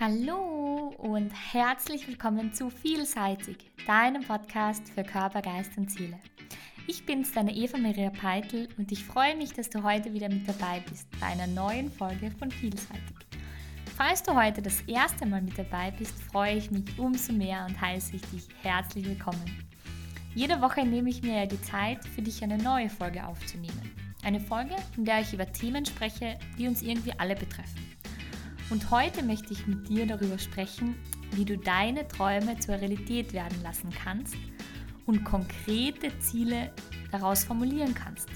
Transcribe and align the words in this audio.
Hallo 0.00 0.94
und 0.98 1.32
herzlich 1.52 2.06
willkommen 2.06 2.54
zu 2.54 2.70
Vielseitig, 2.70 3.56
deinem 3.84 4.22
Podcast 4.22 4.88
für 4.90 5.02
Körper, 5.02 5.42
Geist 5.42 5.76
und 5.76 5.90
Seele. 5.90 6.20
Ich 6.86 7.04
bin's, 7.04 7.32
deine 7.32 7.52
Eva 7.52 7.78
Maria 7.78 8.10
Peitel 8.10 8.68
und 8.78 8.92
ich 8.92 9.04
freue 9.04 9.34
mich, 9.34 9.54
dass 9.54 9.70
du 9.70 9.82
heute 9.82 10.14
wieder 10.14 10.28
mit 10.28 10.46
dabei 10.46 10.84
bist 10.88 11.08
bei 11.18 11.26
einer 11.26 11.48
neuen 11.48 11.90
Folge 11.90 12.30
von 12.30 12.48
Vielseitig. 12.48 13.16
Falls 13.96 14.22
du 14.22 14.36
heute 14.36 14.62
das 14.62 14.82
erste 14.82 15.26
Mal 15.26 15.42
mit 15.42 15.58
dabei 15.58 15.90
bist, 15.90 16.16
freue 16.30 16.54
ich 16.54 16.70
mich 16.70 16.96
umso 16.96 17.32
mehr 17.32 17.66
und 17.68 17.80
heiße 17.80 18.14
ich 18.14 18.22
dich 18.26 18.46
herzlich 18.62 19.04
willkommen. 19.04 19.66
Jede 20.32 20.60
Woche 20.60 20.86
nehme 20.86 21.10
ich 21.10 21.22
mir 21.24 21.40
ja 21.40 21.46
die 21.46 21.60
Zeit, 21.62 22.04
für 22.04 22.22
dich 22.22 22.40
eine 22.44 22.58
neue 22.58 22.88
Folge 22.88 23.26
aufzunehmen. 23.26 23.90
Eine 24.22 24.38
Folge, 24.38 24.76
in 24.96 25.04
der 25.04 25.22
ich 25.22 25.32
über 25.32 25.52
Themen 25.52 25.84
spreche, 25.84 26.38
die 26.56 26.68
uns 26.68 26.82
irgendwie 26.82 27.14
alle 27.18 27.34
betreffen. 27.34 27.87
Und 28.70 28.90
heute 28.90 29.22
möchte 29.22 29.52
ich 29.52 29.66
mit 29.66 29.88
dir 29.88 30.06
darüber 30.06 30.38
sprechen, 30.38 30.94
wie 31.32 31.44
du 31.44 31.56
deine 31.56 32.06
Träume 32.06 32.58
zur 32.58 32.74
Realität 32.74 33.32
werden 33.32 33.62
lassen 33.62 33.90
kannst 33.90 34.36
und 35.06 35.24
konkrete 35.24 36.16
Ziele 36.20 36.70
daraus 37.10 37.44
formulieren 37.44 37.94
kannst. 37.94 38.28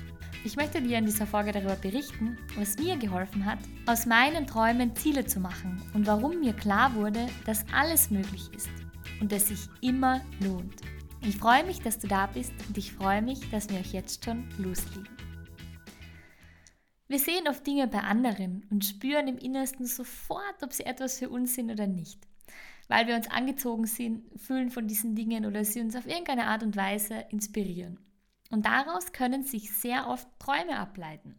Ich 0.45 0.57
möchte 0.57 0.83
dir 0.83 0.99
in 0.99 1.07
dieser 1.07 1.27
Folge 1.27 1.53
darüber 1.53 1.77
berichten, 1.77 2.37
was 2.57 2.77
mir 2.79 2.97
geholfen 2.97 3.45
hat, 3.45 3.59
aus 3.87 4.07
meinen 4.07 4.47
Träumen 4.47 4.97
Ziele 4.97 5.25
zu 5.25 5.39
machen 5.39 5.81
und 5.95 6.07
warum 6.07 6.41
mir 6.41 6.55
klar 6.55 6.95
wurde, 6.95 7.27
dass 7.45 7.65
alles 7.73 8.11
möglich 8.11 8.51
ist 8.57 8.71
und 9.21 9.33
es 9.33 9.49
sich 9.49 9.69
immer 9.83 10.21
lohnt. 10.41 10.81
Ich 11.21 11.37
freue 11.37 11.65
mich, 11.65 11.81
dass 11.81 11.99
du 11.99 12.09
da 12.09 12.27
bist 12.27 12.53
und 12.67 12.77
ich 12.77 12.93
freue 12.93 13.23
mich, 13.23 13.49
dass 13.51 13.69
wir 13.69 13.79
euch 13.79 13.93
jetzt 13.93 14.25
schon 14.25 14.49
loslegen. 14.59 15.22
Wir 17.13 17.19
sehen 17.19 17.47
oft 17.47 17.67
Dinge 17.67 17.89
bei 17.89 18.01
anderen 18.01 18.67
und 18.71 18.87
spüren 18.87 19.29
im 19.29 19.37
Innersten 19.37 19.85
sofort, 19.85 20.63
ob 20.63 20.73
sie 20.73 20.87
etwas 20.87 21.19
für 21.19 21.29
uns 21.29 21.55
sind 21.55 21.71
oder 21.71 21.87
nicht. 21.87 22.27
Weil 22.89 23.07
wir 23.07 23.15
uns 23.17 23.31
angezogen 23.31 23.85
sind, 23.85 24.23
fühlen 24.41 24.71
von 24.71 24.89
diesen 24.89 25.15
Dingen 25.15 25.45
oder 25.45 25.63
sie 25.63 25.83
uns 25.83 25.95
auf 25.95 26.07
irgendeine 26.07 26.47
Art 26.47 26.63
und 26.63 26.75
Weise 26.75 27.27
inspirieren. 27.29 27.99
Und 28.51 28.65
daraus 28.65 29.13
können 29.13 29.45
sich 29.45 29.73
sehr 29.73 30.09
oft 30.09 30.27
Träume 30.39 30.79
ableiten. 30.79 31.35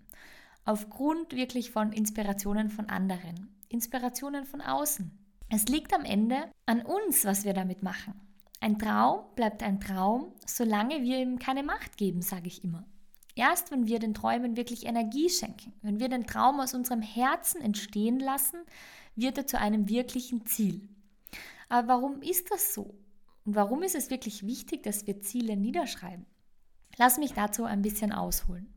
Aufgrund 0.64 1.34
wirklich 1.34 1.72
von 1.72 1.92
Inspirationen 1.92 2.70
von 2.70 2.88
anderen, 2.88 3.50
Inspirationen 3.68 4.46
von 4.46 4.62
außen. 4.62 5.10
Es 5.50 5.66
liegt 5.70 5.92
am 5.96 6.06
Ende 6.06 6.52
an 6.68 6.84
uns, 6.84 7.26
was 7.26 7.46
wir 7.46 7.56
damit 7.56 7.82
machen. 7.82 8.14
Ein 8.60 8.78
Traum 8.78 9.22
bleibt 9.34 9.64
ein 9.64 9.80
Traum, 9.80 10.36
solange 10.46 11.02
wir 11.02 11.18
ihm 11.18 11.40
keine 11.40 11.64
Macht 11.64 11.98
geben, 11.98 12.22
sage 12.22 12.46
ich 12.46 12.64
immer. 12.64 12.86
Erst 13.36 13.72
wenn 13.72 13.88
wir 13.88 14.00
den 14.00 14.14
Träumen 14.14 14.58
wirklich 14.58 14.86
Energie 14.86 15.30
schenken, 15.30 15.74
wenn 15.82 16.00
wir 16.00 16.10
den 16.10 16.28
Traum 16.28 16.60
aus 16.60 16.74
unserem 16.74 17.02
Herzen 17.02 17.62
entstehen 17.62 18.20
lassen, 18.20 18.60
wird 19.16 19.38
er 19.38 19.48
zu 19.48 19.60
einem 19.60 19.90
wirklichen 19.90 20.46
Ziel. 20.46 20.88
Aber 21.70 21.88
warum 21.88 22.22
ist 22.22 22.52
das 22.52 22.74
so? 22.74 22.96
Und 23.46 23.56
warum 23.56 23.84
ist 23.84 23.96
es 23.96 24.10
wirklich 24.10 24.46
wichtig, 24.46 24.84
dass 24.84 25.08
wir 25.08 25.22
Ziele 25.22 25.58
niederschreiben? 25.58 26.26
Lass 26.98 27.18
mich 27.18 27.34
dazu 27.34 27.66
ein 27.66 27.82
bisschen 27.82 28.12
ausholen. 28.12 28.72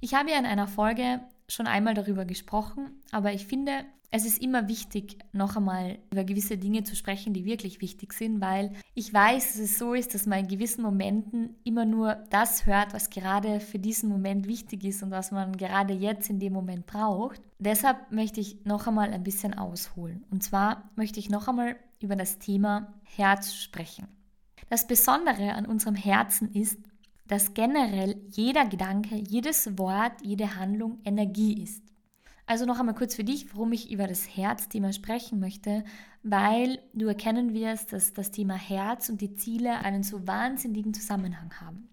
Ich 0.00 0.14
habe 0.14 0.30
ja 0.30 0.38
in 0.38 0.46
einer 0.46 0.68
Folge 0.68 1.20
schon 1.48 1.66
einmal 1.66 1.94
darüber 1.94 2.24
gesprochen, 2.24 3.02
aber 3.10 3.32
ich 3.32 3.46
finde, 3.46 3.84
es 4.10 4.24
ist 4.24 4.42
immer 4.42 4.68
wichtig, 4.68 5.18
noch 5.32 5.56
einmal 5.56 5.98
über 6.10 6.24
gewisse 6.24 6.56
Dinge 6.56 6.82
zu 6.82 6.96
sprechen, 6.96 7.34
die 7.34 7.44
wirklich 7.44 7.82
wichtig 7.82 8.14
sind, 8.14 8.40
weil 8.40 8.72
ich 8.94 9.12
weiß, 9.12 9.52
dass 9.52 9.60
es 9.60 9.78
so 9.78 9.92
ist, 9.92 10.14
dass 10.14 10.24
man 10.24 10.40
in 10.40 10.48
gewissen 10.48 10.82
Momenten 10.82 11.56
immer 11.64 11.84
nur 11.84 12.14
das 12.30 12.64
hört, 12.64 12.94
was 12.94 13.10
gerade 13.10 13.60
für 13.60 13.78
diesen 13.78 14.08
Moment 14.08 14.48
wichtig 14.48 14.84
ist 14.84 15.02
und 15.02 15.10
was 15.10 15.30
man 15.30 15.56
gerade 15.56 15.92
jetzt 15.92 16.30
in 16.30 16.40
dem 16.40 16.54
Moment 16.54 16.86
braucht. 16.86 17.42
Deshalb 17.58 18.10
möchte 18.10 18.40
ich 18.40 18.64
noch 18.64 18.86
einmal 18.86 19.12
ein 19.12 19.24
bisschen 19.24 19.52
ausholen. 19.52 20.24
Und 20.30 20.42
zwar 20.42 20.90
möchte 20.96 21.20
ich 21.20 21.28
noch 21.28 21.46
einmal 21.46 21.76
über 22.00 22.16
das 22.16 22.38
Thema 22.38 22.94
Herz 23.04 23.52
sprechen. 23.52 24.08
Das 24.70 24.86
Besondere 24.86 25.52
an 25.52 25.66
unserem 25.66 25.94
Herzen 25.94 26.52
ist, 26.52 26.78
dass 27.26 27.52
generell 27.52 28.16
jeder 28.30 28.66
Gedanke, 28.66 29.16
jedes 29.16 29.78
Wort, 29.78 30.12
jede 30.22 30.56
Handlung 30.56 30.98
Energie 31.04 31.62
ist. 31.62 31.82
Also 32.48 32.64
noch 32.64 32.80
einmal 32.80 32.94
kurz 32.94 33.14
für 33.14 33.24
dich, 33.24 33.52
warum 33.52 33.72
ich 33.72 33.90
über 33.92 34.06
das 34.06 34.24
Herzthema 34.24 34.94
sprechen 34.94 35.38
möchte, 35.38 35.84
weil 36.22 36.78
du 36.94 37.06
erkennen 37.06 37.52
wirst, 37.52 37.92
dass 37.92 38.14
das 38.14 38.30
Thema 38.30 38.54
Herz 38.54 39.10
und 39.10 39.20
die 39.20 39.34
Ziele 39.34 39.80
einen 39.80 40.02
so 40.02 40.26
wahnsinnigen 40.26 40.94
Zusammenhang 40.94 41.52
haben. 41.60 41.90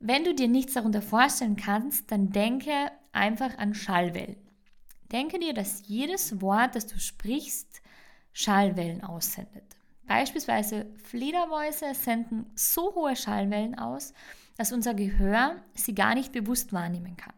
Wenn 0.00 0.24
du 0.24 0.34
dir 0.34 0.48
nichts 0.48 0.74
darunter 0.74 1.02
vorstellen 1.02 1.54
kannst, 1.54 2.10
dann 2.10 2.30
denke 2.30 2.72
einfach 3.12 3.56
an 3.58 3.74
Schallwellen. 3.74 4.34
Denke 5.12 5.38
dir, 5.38 5.54
dass 5.54 5.86
jedes 5.86 6.40
Wort, 6.40 6.74
das 6.74 6.88
du 6.88 6.98
sprichst, 6.98 7.80
Schallwellen 8.32 9.04
aussendet. 9.04 9.76
Beispielsweise 10.08 10.86
Fledermäuse 11.04 11.94
senden 11.94 12.46
so 12.56 12.92
hohe 12.96 13.14
Schallwellen 13.14 13.78
aus, 13.78 14.14
dass 14.56 14.72
unser 14.72 14.94
Gehör 14.94 15.62
sie 15.74 15.94
gar 15.94 16.16
nicht 16.16 16.32
bewusst 16.32 16.72
wahrnehmen 16.72 17.16
kann. 17.16 17.34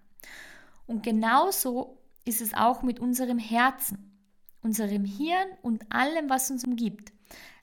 Und 0.86 1.02
genauso 1.02 1.98
ist 2.25 2.41
es 2.41 2.55
auch 2.55 2.83
mit 2.83 3.01
unserem 3.01 3.39
Herzen, 3.39 4.19
unserem 4.62 5.05
Hirn 5.05 5.49
und 5.62 5.91
allem, 5.93 6.31
was 6.31 6.51
uns 6.51 6.65
umgibt. 6.65 7.12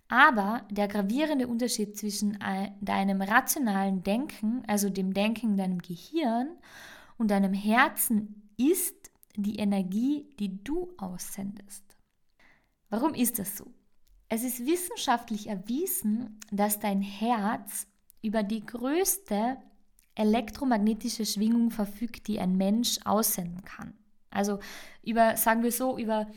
Aber 0.08 0.68
der 0.70 0.88
gravierende 0.88 1.48
Unterschied 1.48 1.98
zwischen 1.98 2.38
deinem 2.82 3.22
rationalen 3.22 4.04
Denken, 4.04 4.64
also 4.68 4.90
dem 4.90 5.14
Denken 5.14 5.52
in 5.52 5.58
deinem 5.58 5.80
Gehirn 5.80 6.50
und 7.18 7.32
deinem 7.32 7.54
Herzen 7.54 8.50
ist 8.58 9.10
die 9.36 9.56
Energie, 9.56 10.28
die 10.40 10.62
du 10.64 10.92
aussendest. 10.98 11.84
Warum 12.90 13.14
ist 13.14 13.40
das 13.40 13.58
so? 13.58 13.74
Es 14.28 14.44
ist 14.44 14.66
wissenschaftlich 14.66 15.48
erwiesen, 15.48 16.40
dass 16.52 16.80
dein 16.80 17.02
Herz 17.02 17.88
über 18.22 18.44
die 18.44 18.66
größte 18.66 19.58
elektromagnetische 20.16 21.26
Schwingung 21.26 21.72
verfügt, 21.72 22.28
die 22.28 22.40
ein 22.40 22.58
Mensch 22.58 23.00
aussenden 23.06 23.64
kann. 23.64 23.94
Also 24.32 24.60
über, 25.04 25.38
sagen 25.38 25.64
wir 25.64 25.72
so, 25.72 25.98
über 25.98 26.28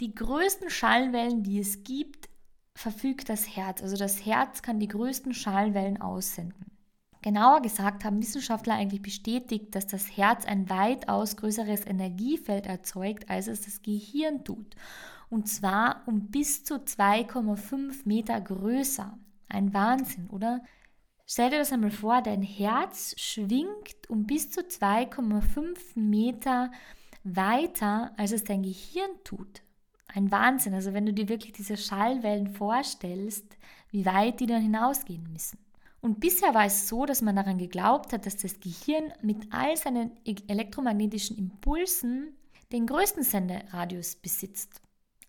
die 0.00 0.14
größten 0.14 0.70
Schallwellen, 0.70 1.42
die 1.42 1.60
es 1.60 1.84
gibt, 1.84 2.28
verfügt 2.74 3.28
das 3.28 3.56
Herz. 3.56 3.82
Also 3.82 3.96
das 3.96 4.26
Herz 4.26 4.62
kann 4.62 4.80
die 4.80 4.88
größten 4.88 5.34
Schallwellen 5.34 6.00
aussenden. 6.00 6.72
Genauer 7.22 7.62
gesagt 7.62 8.04
haben 8.04 8.20
Wissenschaftler 8.20 8.74
eigentlich 8.74 9.00
bestätigt, 9.00 9.74
dass 9.74 9.86
das 9.86 10.16
Herz 10.16 10.44
ein 10.44 10.68
weitaus 10.68 11.36
größeres 11.36 11.86
Energiefeld 11.86 12.66
erzeugt, 12.66 13.30
als 13.30 13.46
es 13.46 13.62
das 13.62 13.80
Gehirn 13.80 14.44
tut. 14.44 14.74
Und 15.30 15.48
zwar 15.48 16.02
um 16.06 16.30
bis 16.30 16.64
zu 16.64 16.74
2,5 16.74 18.02
Meter 18.04 18.38
größer. 18.40 19.16
Ein 19.48 19.72
Wahnsinn, 19.72 20.28
oder? 20.28 20.62
Stell 21.26 21.48
dir 21.48 21.58
das 21.58 21.72
einmal 21.72 21.90
vor, 21.90 22.20
dein 22.20 22.42
Herz 22.42 23.14
schwingt 23.18 24.08
um 24.08 24.26
bis 24.26 24.50
zu 24.50 24.60
2,5 24.60 25.98
Meter 25.98 26.66
größer 26.66 27.03
weiter, 27.24 28.12
als 28.16 28.32
es 28.32 28.44
dein 28.44 28.62
Gehirn 28.62 29.10
tut. 29.24 29.62
Ein 30.06 30.30
Wahnsinn. 30.30 30.74
Also 30.74 30.92
wenn 30.92 31.06
du 31.06 31.12
dir 31.12 31.28
wirklich 31.28 31.52
diese 31.52 31.76
Schallwellen 31.76 32.48
vorstellst, 32.48 33.56
wie 33.90 34.06
weit 34.06 34.40
die 34.40 34.46
dann 34.46 34.62
hinausgehen 34.62 35.26
müssen. 35.32 35.58
Und 36.00 36.20
bisher 36.20 36.52
war 36.52 36.66
es 36.66 36.86
so, 36.86 37.06
dass 37.06 37.22
man 37.22 37.34
daran 37.34 37.56
geglaubt 37.56 38.12
hat, 38.12 38.26
dass 38.26 38.36
das 38.36 38.60
Gehirn 38.60 39.12
mit 39.22 39.46
all 39.50 39.76
seinen 39.76 40.10
e-, 40.24 40.34
elektromagnetischen 40.48 41.38
Impulsen 41.38 42.36
den 42.72 42.86
größten 42.86 43.22
Senderadius 43.22 44.16
besitzt. 44.16 44.82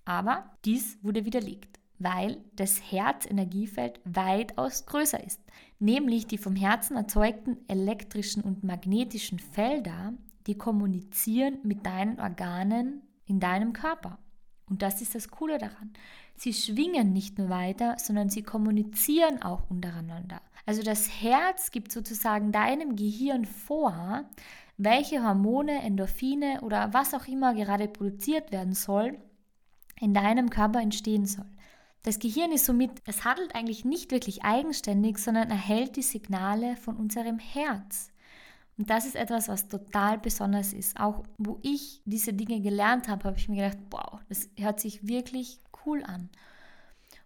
Aber 0.03 0.51
dies 0.65 0.97
wurde 1.01 1.23
widerlegt, 1.23 1.79
weil 1.97 2.43
das 2.55 2.91
Herzenergiefeld 2.91 4.01
weitaus 4.03 4.85
größer 4.85 5.23
ist. 5.23 5.39
Nämlich 5.79 6.27
die 6.27 6.37
vom 6.37 6.57
Herzen 6.57 6.97
erzeugten 6.97 7.57
elektrischen 7.67 8.43
und 8.43 8.63
magnetischen 8.63 9.39
Felder 9.39 10.13
die 10.47 10.57
kommunizieren 10.57 11.59
mit 11.63 11.85
deinen 11.85 12.19
Organen 12.19 13.01
in 13.25 13.39
deinem 13.39 13.73
Körper. 13.73 14.19
Und 14.69 14.81
das 14.81 15.01
ist 15.01 15.15
das 15.15 15.29
Coole 15.29 15.57
daran. 15.57 15.93
Sie 16.35 16.53
schwingen 16.53 17.13
nicht 17.13 17.37
nur 17.37 17.49
weiter, 17.49 17.95
sondern 17.97 18.29
sie 18.29 18.43
kommunizieren 18.43 19.41
auch 19.41 19.69
untereinander. 19.69 20.41
Also 20.65 20.81
das 20.81 21.21
Herz 21.21 21.71
gibt 21.71 21.91
sozusagen 21.91 22.51
deinem 22.51 22.95
Gehirn 22.95 23.45
vor, 23.45 24.25
welche 24.77 25.23
Hormone, 25.23 25.81
Endorphine 25.83 26.61
oder 26.61 26.93
was 26.93 27.13
auch 27.13 27.27
immer 27.27 27.53
gerade 27.53 27.87
produziert 27.87 28.51
werden 28.51 28.73
soll, 28.73 29.17
in 29.99 30.13
deinem 30.13 30.49
Körper 30.49 30.81
entstehen 30.81 31.25
soll. 31.25 31.45
Das 32.03 32.19
Gehirn 32.19 32.51
ist 32.51 32.65
somit, 32.65 32.91
es 33.05 33.23
handelt 33.23 33.55
eigentlich 33.55 33.85
nicht 33.85 34.11
wirklich 34.11 34.43
eigenständig, 34.43 35.17
sondern 35.17 35.49
erhält 35.49 35.95
die 35.95 36.03
Signale 36.03 36.75
von 36.75 36.97
unserem 36.97 37.39
Herz. 37.39 38.11
Und 38.77 38.89
das 38.89 39.05
ist 39.05 39.15
etwas, 39.15 39.47
was 39.47 39.67
total 39.67 40.17
besonders 40.17 40.73
ist. 40.73 40.99
Auch 40.99 41.23
wo 41.37 41.59
ich 41.61 42.01
diese 42.05 42.33
Dinge 42.33 42.59
gelernt 42.61 43.07
habe, 43.07 43.23
habe 43.23 43.37
ich 43.37 43.47
mir 43.47 43.63
gedacht, 43.63 43.83
wow, 43.89 44.19
das 44.27 44.49
hört 44.57 44.79
sich 44.79 45.07
wirklich 45.07 45.61
cool 45.85 46.03
an. 46.03 46.29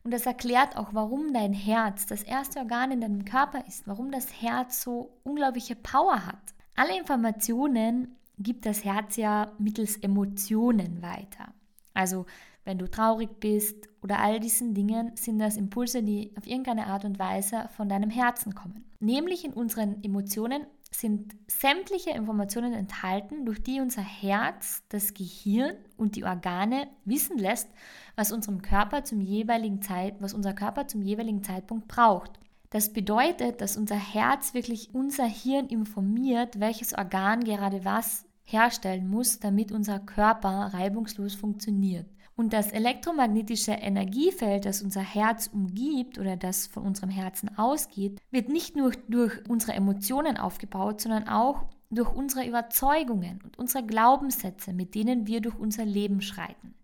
Und 0.03 0.11
das 0.11 0.25
erklärt 0.25 0.77
auch, 0.77 0.93
warum 0.93 1.33
dein 1.33 1.53
Herz 1.53 2.05
das 2.05 2.23
erste 2.23 2.59
Organ 2.59 2.91
in 2.91 3.01
deinem 3.01 3.25
Körper 3.25 3.65
ist, 3.67 3.87
warum 3.87 4.11
das 4.11 4.41
Herz 4.41 4.81
so 4.81 5.11
unglaubliche 5.23 5.75
Power 5.75 6.25
hat. 6.25 6.53
Alle 6.75 6.97
Informationen 6.97 8.15
gibt 8.37 8.65
das 8.65 8.85
Herz 8.85 9.17
ja 9.17 9.51
mittels 9.57 9.97
Emotionen 9.97 11.01
weiter. 11.01 11.53
Also 11.93 12.25
wenn 12.63 12.77
du 12.77 12.89
traurig 12.89 13.39
bist 13.39 13.89
oder 14.01 14.19
all 14.19 14.39
diesen 14.39 14.73
Dingen, 14.73 15.11
sind 15.15 15.39
das 15.39 15.57
Impulse, 15.57 16.03
die 16.03 16.31
auf 16.37 16.47
irgendeine 16.47 16.87
Art 16.87 17.03
und 17.03 17.19
Weise 17.19 17.67
von 17.75 17.89
deinem 17.89 18.09
Herzen 18.09 18.55
kommen. 18.55 18.85
Nämlich 18.99 19.43
in 19.43 19.53
unseren 19.53 20.03
Emotionen 20.03 20.65
sind 20.91 21.35
sämtliche 21.47 22.09
Informationen 22.11 22.73
enthalten, 22.73 23.45
durch 23.45 23.61
die 23.61 23.79
unser 23.79 24.01
Herz, 24.01 24.83
das 24.89 25.13
Gehirn 25.13 25.75
und 25.97 26.15
die 26.15 26.23
Organe 26.23 26.87
wissen 27.05 27.37
lässt, 27.37 27.69
was 28.15 28.31
unserem 28.31 28.61
Körper 28.61 29.03
zum 29.03 29.21
jeweiligen 29.21 29.81
Zeit, 29.81 30.15
was 30.19 30.33
unser 30.33 30.53
Körper 30.53 30.87
zum 30.87 31.01
jeweiligen 31.01 31.43
Zeitpunkt 31.43 31.87
braucht. 31.87 32.39
Das 32.71 32.93
bedeutet, 32.93 33.61
dass 33.61 33.77
unser 33.77 33.95
Herz 33.95 34.53
wirklich 34.53 34.93
unser 34.93 35.25
Hirn 35.25 35.67
informiert, 35.67 36.59
welches 36.59 36.93
Organ 36.93 37.43
gerade 37.43 37.85
was 37.85 38.25
herstellen 38.43 39.07
muss, 39.09 39.39
damit 39.39 39.71
unser 39.71 39.99
Körper 39.99 40.71
reibungslos 40.73 41.35
funktioniert. 41.35 42.07
Und 42.39 42.53
das 42.53 42.71
elektromagnetische 42.71 43.73
Energiefeld, 43.73 44.63
das 44.63 44.81
unser 44.81 45.01
Herz 45.01 45.47
umgibt 45.47 46.17
oder 46.17 46.37
das 46.37 46.67
von 46.67 46.83
unserem 46.83 47.09
Herzen 47.09 47.57
ausgeht, 47.57 48.21
wird 48.31 48.47
nicht 48.47 48.77
nur 48.77 48.93
durch 49.09 49.33
unsere 49.49 49.73
Emotionen 49.73 50.37
aufgebaut, 50.37 51.01
sondern 51.01 51.27
auch 51.27 51.65
durch 51.89 52.09
unsere 52.09 52.47
Überzeugungen 52.47 53.41
und 53.43 53.59
unsere 53.59 53.85
Glaubenssätze, 53.85 54.71
mit 54.71 54.95
denen 54.95 55.27
wir 55.27 55.41
durch 55.41 55.59
unser 55.59 55.83
Leben 55.83 56.21
schreiten. 56.21 56.75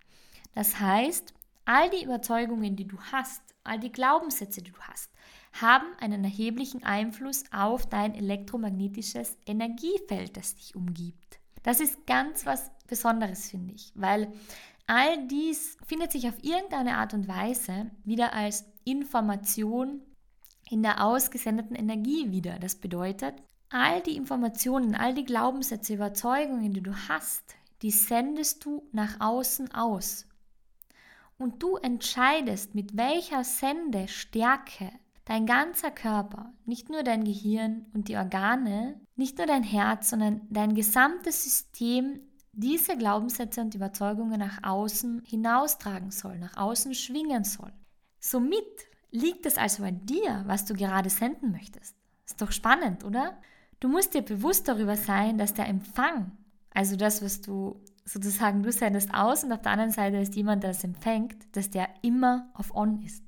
Das 0.55 0.81
heißt, 0.81 1.33
all 1.63 1.89
die 1.89 2.03
Überzeugungen, 2.03 2.75
die 2.75 2.85
du 2.85 2.97
hast, 3.13 3.41
all 3.63 3.79
die 3.79 3.93
Glaubenssätze, 3.93 4.61
die 4.61 4.73
du 4.73 4.81
hast, 4.81 5.09
haben 5.53 5.87
einen 6.01 6.25
erheblichen 6.25 6.83
Einfluss 6.83 7.45
auf 7.53 7.87
dein 7.87 8.13
elektromagnetisches 8.13 9.37
Energiefeld, 9.45 10.35
das 10.35 10.57
dich 10.57 10.75
umgibt. 10.75 11.39
Das 11.63 11.79
ist 11.79 12.05
ganz 12.05 12.45
was 12.45 12.71
Besonderes, 12.87 13.49
finde 13.49 13.73
ich, 13.73 13.91
weil 13.95 14.31
All 14.87 15.27
dies 15.27 15.77
findet 15.87 16.11
sich 16.11 16.27
auf 16.27 16.43
irgendeine 16.43 16.97
Art 16.97 17.13
und 17.13 17.27
Weise 17.27 17.89
wieder 18.03 18.33
als 18.33 18.65
Information 18.83 20.01
in 20.69 20.83
der 20.83 21.03
ausgesendeten 21.03 21.75
Energie 21.75 22.31
wieder. 22.31 22.59
Das 22.59 22.75
bedeutet, 22.75 23.35
all 23.69 24.01
die 24.01 24.15
Informationen, 24.15 24.95
all 24.95 25.13
die 25.13 25.25
Glaubenssätze, 25.25 25.95
Überzeugungen, 25.95 26.73
die 26.73 26.83
du 26.83 26.95
hast, 27.09 27.55
die 27.81 27.91
sendest 27.91 28.63
du 28.63 28.87
nach 28.91 29.19
außen 29.19 29.73
aus. 29.73 30.27
Und 31.37 31.61
du 31.61 31.77
entscheidest, 31.77 32.75
mit 32.75 32.95
welcher 32.95 33.43
Sendestärke 33.43 34.91
dein 35.25 35.45
ganzer 35.45 35.91
Körper, 35.91 36.53
nicht 36.65 36.89
nur 36.89 37.03
dein 37.03 37.23
Gehirn 37.25 37.87
und 37.93 38.07
die 38.07 38.15
Organe, 38.15 39.01
nicht 39.15 39.37
nur 39.37 39.47
dein 39.47 39.63
Herz, 39.63 40.11
sondern 40.11 40.41
dein 40.49 40.75
gesamtes 40.75 41.43
System 41.43 42.21
diese 42.55 42.97
Glaubenssätze 42.97 43.61
und 43.61 43.75
Überzeugungen 43.75 44.39
nach 44.39 44.63
außen 44.63 45.23
hinaustragen 45.25 46.11
soll, 46.11 46.39
nach 46.39 46.57
außen 46.57 46.93
schwingen 46.93 47.43
soll. 47.43 47.71
Somit 48.19 48.65
liegt 49.11 49.45
es 49.45 49.57
also 49.57 49.83
an 49.83 50.05
dir, 50.05 50.43
was 50.47 50.65
du 50.65 50.73
gerade 50.73 51.09
senden 51.09 51.51
möchtest. 51.51 51.95
Ist 52.25 52.41
doch 52.41 52.51
spannend, 52.51 53.03
oder? 53.03 53.37
Du 53.79 53.87
musst 53.87 54.13
dir 54.13 54.21
bewusst 54.21 54.67
darüber 54.67 54.95
sein, 54.95 55.37
dass 55.37 55.53
der 55.53 55.67
Empfang, 55.67 56.31
also 56.71 56.95
das, 56.95 57.21
was 57.21 57.41
du 57.41 57.81
sozusagen 58.05 58.63
du 58.63 58.71
sendest 58.71 59.13
aus 59.13 59.43
und 59.43 59.51
auf 59.51 59.61
der 59.61 59.71
anderen 59.71 59.91
Seite 59.91 60.17
ist 60.17 60.35
jemand, 60.35 60.63
der 60.63 60.71
es 60.71 60.83
empfängt, 60.83 61.35
dass 61.55 61.69
der 61.69 61.89
immer 62.03 62.49
auf 62.53 62.73
On 62.75 63.01
ist. 63.01 63.23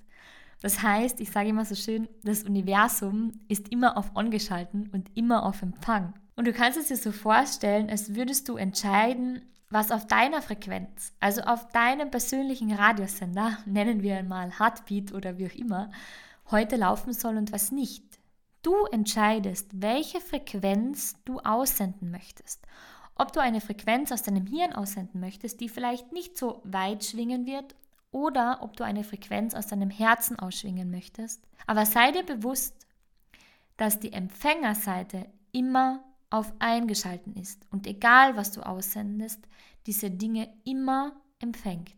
Das 0.62 0.82
heißt, 0.82 1.20
ich 1.20 1.32
sage 1.32 1.50
immer 1.50 1.66
so 1.66 1.76
schön, 1.76 2.08
das 2.24 2.44
Universum 2.44 3.32
ist 3.48 3.70
immer 3.70 3.98
auf 3.98 4.16
On 4.16 4.32
geschalten 4.32 4.90
und 4.92 5.16
immer 5.16 5.46
auf 5.46 5.62
Empfang. 5.62 6.14
Und 6.38 6.46
du 6.46 6.54
kannst 6.54 6.78
es 6.78 6.88
dir 6.88 6.98
so 6.98 7.12
vorstellen, 7.12 7.90
als 7.90 8.16
würdest 8.16 8.48
du 8.48 8.56
entscheiden, 8.58 9.42
was 9.70 9.92
auf 9.92 10.06
deiner 10.08 10.42
Frequenz, 10.42 11.12
also 11.20 11.42
auf 11.42 11.68
deinem 11.70 12.12
persönlichen 12.12 12.72
Radiosender, 12.72 13.58
nennen 13.66 14.04
wir 14.04 14.20
ihn 14.20 14.28
mal 14.28 14.58
Heartbeat 14.58 15.12
oder 15.12 15.38
wie 15.38 15.48
auch 15.48 15.56
immer, 15.56 15.92
heute 16.52 16.76
laufen 16.78 17.12
soll 17.12 17.38
und 17.38 17.52
was 17.52 17.72
nicht. 17.72 18.06
Du 18.62 18.86
entscheidest, 18.86 19.70
welche 19.74 20.22
Frequenz 20.22 21.16
du 21.26 21.40
aussenden 21.40 22.12
möchtest. 22.12 22.66
Ob 23.16 23.34
du 23.34 23.40
eine 23.40 23.60
Frequenz 23.60 24.12
aus 24.12 24.22
deinem 24.22 24.46
Hirn 24.46 24.74
aussenden 24.74 25.20
möchtest, 25.20 25.60
die 25.60 25.70
vielleicht 25.70 26.12
nicht 26.14 26.38
so 26.38 26.62
weit 26.64 27.04
schwingen 27.04 27.48
wird, 27.48 27.76
oder 28.12 28.60
ob 28.62 28.78
du 28.78 28.84
eine 28.84 29.04
Frequenz 29.04 29.54
aus 29.54 29.68
deinem 29.68 29.90
Herzen 29.90 30.40
ausschwingen 30.40 30.90
möchtest. 30.90 31.44
Aber 31.66 31.86
sei 31.86 32.12
dir 32.12 32.24
bewusst, 32.24 32.88
dass 33.76 34.00
die 34.00 34.14
Empfängerseite 34.14 35.26
immer 35.52 36.04
auf 36.30 36.54
eingeschalten 36.60 37.36
ist 37.36 37.66
und 37.72 37.88
egal 37.88 38.36
was 38.36 38.52
du 38.52 38.62
aussendest, 38.62 39.40
diese 39.86 40.12
Dinge 40.12 40.54
immer 40.66 41.22
empfängt. 41.40 41.96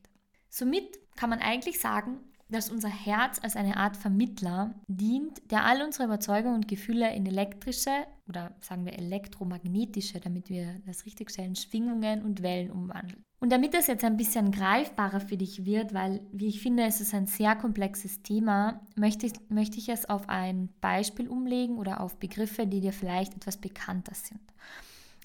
Somit 0.49 0.99
kann 1.15 1.29
man 1.29 1.39
eigentlich 1.39 1.79
sagen, 1.79 2.19
dass 2.49 2.69
unser 2.69 2.89
Herz 2.89 3.39
als 3.41 3.55
eine 3.55 3.77
Art 3.77 3.95
Vermittler 3.95 4.73
dient, 4.87 5.51
der 5.51 5.65
all 5.65 5.83
unsere 5.83 6.05
Überzeugungen 6.05 6.55
und 6.55 6.67
Gefühle 6.67 7.13
in 7.13 7.25
elektrische 7.25 7.91
oder 8.27 8.55
sagen 8.61 8.85
wir 8.85 8.93
elektromagnetische, 8.93 10.19
damit 10.19 10.49
wir 10.49 10.81
das 10.85 11.05
richtig 11.05 11.31
stellen, 11.31 11.55
Schwingungen 11.55 12.23
und 12.23 12.41
Wellen 12.41 12.71
umwandelt. 12.71 13.21
Und 13.39 13.51
damit 13.51 13.73
das 13.73 13.87
jetzt 13.87 14.03
ein 14.03 14.17
bisschen 14.17 14.51
greifbarer 14.51 15.21
für 15.21 15.37
dich 15.37 15.65
wird, 15.65 15.93
weil, 15.93 16.21
wie 16.31 16.47
ich 16.47 16.61
finde, 16.61 16.83
es 16.83 16.99
ist 16.99 17.13
ein 17.13 17.25
sehr 17.25 17.55
komplexes 17.55 18.21
Thema, 18.21 18.81
möchte 18.95 19.27
ich, 19.27 19.33
möchte 19.47 19.77
ich 19.77 19.89
es 19.89 20.09
auf 20.09 20.27
ein 20.27 20.69
Beispiel 20.81 21.29
umlegen 21.29 21.77
oder 21.77 22.01
auf 22.01 22.17
Begriffe, 22.17 22.67
die 22.67 22.81
dir 22.81 22.93
vielleicht 22.93 23.35
etwas 23.35 23.57
bekannter 23.57 24.13
sind. 24.13 24.41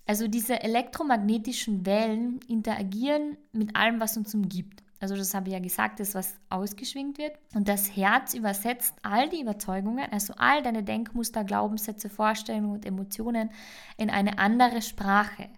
Also 0.06 0.28
diese 0.28 0.62
elektromagnetischen 0.62 1.86
Wellen 1.86 2.38
interagieren 2.46 3.36
mit 3.52 3.74
allem, 3.74 4.00
was 4.00 4.16
uns 4.16 4.34
umgibt. 4.34 4.83
Also 5.04 5.16
das 5.16 5.34
habe 5.34 5.48
ich 5.48 5.52
ja 5.52 5.58
gesagt, 5.58 6.00
das, 6.00 6.14
was 6.14 6.34
ausgeschwingt 6.48 7.18
wird. 7.18 7.36
Und 7.54 7.68
das 7.68 7.94
Herz 7.94 8.32
übersetzt 8.32 8.94
all 9.02 9.28
die 9.28 9.42
Überzeugungen, 9.42 10.10
also 10.10 10.32
all 10.38 10.62
deine 10.62 10.82
Denkmuster, 10.82 11.44
Glaubenssätze, 11.44 12.08
Vorstellungen 12.08 12.70
und 12.70 12.86
Emotionen 12.86 13.50
in 13.98 14.08
eine 14.08 14.38
andere 14.38 14.80
Sprache. 14.80 15.50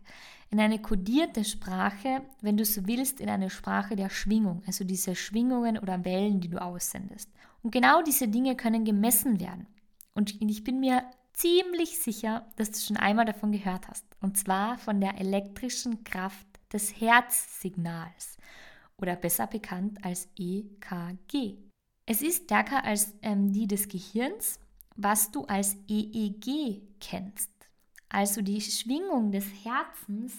In 0.51 0.59
eine 0.59 0.81
kodierte 0.81 1.45
Sprache, 1.45 2.23
wenn 2.41 2.57
du 2.57 2.65
so 2.65 2.89
willst, 2.89 3.21
in 3.21 3.29
eine 3.29 3.49
Sprache 3.49 3.95
der 3.95 4.11
Schwingung, 4.11 4.65
also 4.67 4.83
diese 4.83 5.15
Schwingungen 5.15 5.79
oder 5.79 6.05
Wellen, 6.05 6.41
die 6.41 6.49
du 6.49 6.61
aussendest. 6.61 7.31
Und 7.63 7.71
genau 7.71 8.03
diese 8.03 8.27
Dinge 8.27 8.57
können 8.57 8.85
gemessen 8.85 9.39
werden. 9.39 9.69
Und 10.13 10.43
ich 10.43 10.65
bin 10.65 10.81
mir 10.81 11.05
ziemlich 11.35 12.01
sicher, 12.01 12.49
dass 12.57 12.73
du 12.73 12.81
schon 12.81 12.97
einmal 12.97 13.27
davon 13.27 13.53
gehört 13.53 13.87
hast. 13.87 14.07
Und 14.21 14.39
zwar 14.39 14.77
von 14.79 15.01
der 15.01 15.21
elektrischen 15.21 16.03
Kraft 16.03 16.49
des 16.73 17.01
Herzsignals 17.01 18.39
oder 19.01 19.17
besser 19.17 19.47
bekannt 19.47 20.05
als 20.05 20.29
EKG. 20.39 21.57
Es 22.07 22.23
ist 22.23 22.45
stärker 22.45 22.85
als 22.85 23.15
ähm, 23.23 23.53
die 23.53 23.67
des 23.67 23.89
Gehirns, 23.89 24.59
was 24.95 25.31
du 25.31 25.45
als 25.45 25.77
EEG 25.89 26.83
kennst. 27.01 27.51
Also 28.09 28.41
die 28.41 28.61
Schwingung 28.61 29.33
des 29.33 29.45
Herzens 29.65 30.35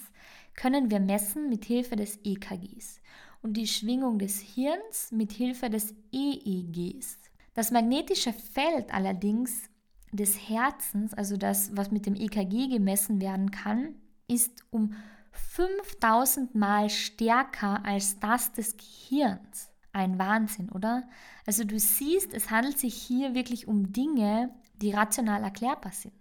können 0.56 0.90
wir 0.90 1.00
messen 1.00 1.50
mit 1.50 1.66
Hilfe 1.66 1.96
des 1.96 2.20
EKGs 2.24 3.02
und 3.42 3.54
die 3.56 3.68
Schwingung 3.68 4.18
des 4.18 4.40
Hirns 4.40 5.12
mit 5.12 5.32
Hilfe 5.32 5.70
des 5.70 5.94
EEGs. 6.12 7.20
Das 7.54 7.72
magnetische 7.72 8.34
Feld 8.34 8.94
allerdings 8.94 9.70
des 10.12 10.50
Herzens, 10.50 11.14
also 11.14 11.38
das, 11.38 11.76
was 11.76 11.92
mit 11.92 12.06
dem 12.06 12.16
EKG 12.16 12.70
gemessen 12.70 13.22
werden 13.22 13.52
kann, 13.52 13.96
ist 14.28 14.64
um 14.72 14.94
5000 15.32 16.56
Mal 16.56 16.90
stärker 16.90 17.86
als 17.86 18.20
das 18.20 18.54
des 18.54 18.76
Gehirns. 18.78 19.70
Ein 19.94 20.20
Wahnsinn, 20.20 20.70
oder? 20.70 21.08
Also 21.46 21.64
du 21.64 21.80
siehst, 21.80 22.34
es 22.34 22.52
handelt 22.52 22.78
sich 22.78 22.94
hier 22.94 23.34
wirklich 23.34 23.68
um 23.68 23.92
Dinge, 23.92 24.52
die 24.82 24.92
rational 24.92 25.44
erklärbar 25.44 25.92
sind. 25.92 26.14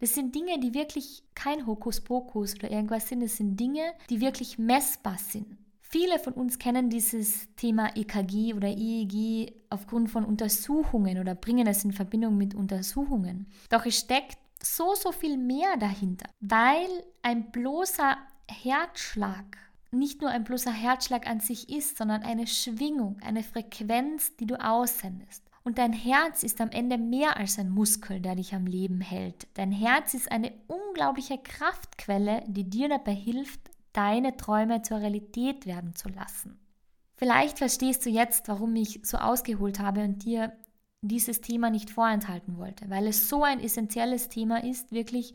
Das 0.00 0.14
sind 0.14 0.34
Dinge, 0.34 0.58
die 0.58 0.74
wirklich 0.74 1.22
kein 1.34 1.66
Hokuspokus 1.66 2.54
oder 2.56 2.70
irgendwas 2.70 3.08
sind. 3.08 3.22
Das 3.22 3.36
sind 3.36 3.58
Dinge, 3.58 3.92
die 4.10 4.20
wirklich 4.20 4.58
messbar 4.58 5.18
sind. 5.18 5.58
Viele 5.80 6.18
von 6.18 6.32
uns 6.32 6.58
kennen 6.58 6.88
dieses 6.88 7.54
Thema 7.54 7.94
EKG 7.94 8.54
oder 8.54 8.68
EEG 8.68 9.52
aufgrund 9.68 10.10
von 10.10 10.24
Untersuchungen 10.24 11.18
oder 11.18 11.34
bringen 11.34 11.66
es 11.66 11.84
in 11.84 11.92
Verbindung 11.92 12.38
mit 12.38 12.54
Untersuchungen. 12.54 13.46
Doch 13.68 13.84
es 13.84 13.98
steckt 13.98 14.38
so, 14.62 14.94
so 14.94 15.12
viel 15.12 15.36
mehr 15.36 15.76
dahinter, 15.76 16.30
weil 16.40 16.88
ein 17.20 17.52
bloßer 17.52 18.16
Herzschlag 18.50 19.58
nicht 19.92 20.22
nur 20.22 20.30
ein 20.30 20.44
bloßer 20.44 20.72
Herzschlag 20.72 21.26
an 21.26 21.40
sich 21.40 21.68
ist, 21.68 21.98
sondern 21.98 22.22
eine 22.22 22.46
Schwingung, 22.46 23.18
eine 23.22 23.42
Frequenz, 23.42 24.34
die 24.36 24.46
du 24.46 24.56
aussendest. 24.62 25.44
Und 25.64 25.78
dein 25.78 25.92
Herz 25.92 26.42
ist 26.42 26.60
am 26.60 26.70
Ende 26.70 26.98
mehr 26.98 27.36
als 27.36 27.58
ein 27.58 27.70
Muskel, 27.70 28.20
der 28.20 28.34
dich 28.34 28.54
am 28.54 28.66
Leben 28.66 29.00
hält. 29.00 29.46
Dein 29.54 29.70
Herz 29.70 30.14
ist 30.14 30.32
eine 30.32 30.52
unglaubliche 30.66 31.38
Kraftquelle, 31.38 32.42
die 32.48 32.68
dir 32.68 32.88
dabei 32.88 33.14
hilft, 33.14 33.60
deine 33.92 34.36
Träume 34.36 34.82
zur 34.82 34.98
Realität 34.98 35.66
werden 35.66 35.94
zu 35.94 36.08
lassen. 36.08 36.58
Vielleicht 37.14 37.58
verstehst 37.58 38.04
du 38.04 38.10
jetzt, 38.10 38.48
warum 38.48 38.74
ich 38.74 39.00
so 39.04 39.18
ausgeholt 39.18 39.78
habe 39.78 40.02
und 40.02 40.24
dir 40.24 40.52
dieses 41.02 41.40
Thema 41.40 41.70
nicht 41.70 41.90
vorenthalten 41.90 42.56
wollte, 42.56 42.88
weil 42.90 43.06
es 43.06 43.28
so 43.28 43.44
ein 43.44 43.60
essentielles 43.60 44.28
Thema 44.28 44.64
ist, 44.64 44.90
wirklich 44.90 45.34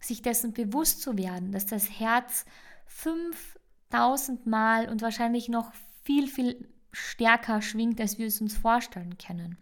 sich 0.00 0.22
dessen 0.22 0.52
bewusst 0.52 1.02
zu 1.02 1.18
werden, 1.18 1.52
dass 1.52 1.66
das 1.66 1.98
Herz 1.98 2.44
5000 2.86 4.46
Mal 4.46 4.88
und 4.88 5.02
wahrscheinlich 5.02 5.48
noch 5.48 5.72
viel, 6.04 6.28
viel 6.28 6.68
stärker 6.92 7.62
schwingt, 7.62 8.00
als 8.00 8.18
wir 8.18 8.26
es 8.26 8.40
uns 8.40 8.56
vorstellen 8.56 9.18
können. 9.18 9.58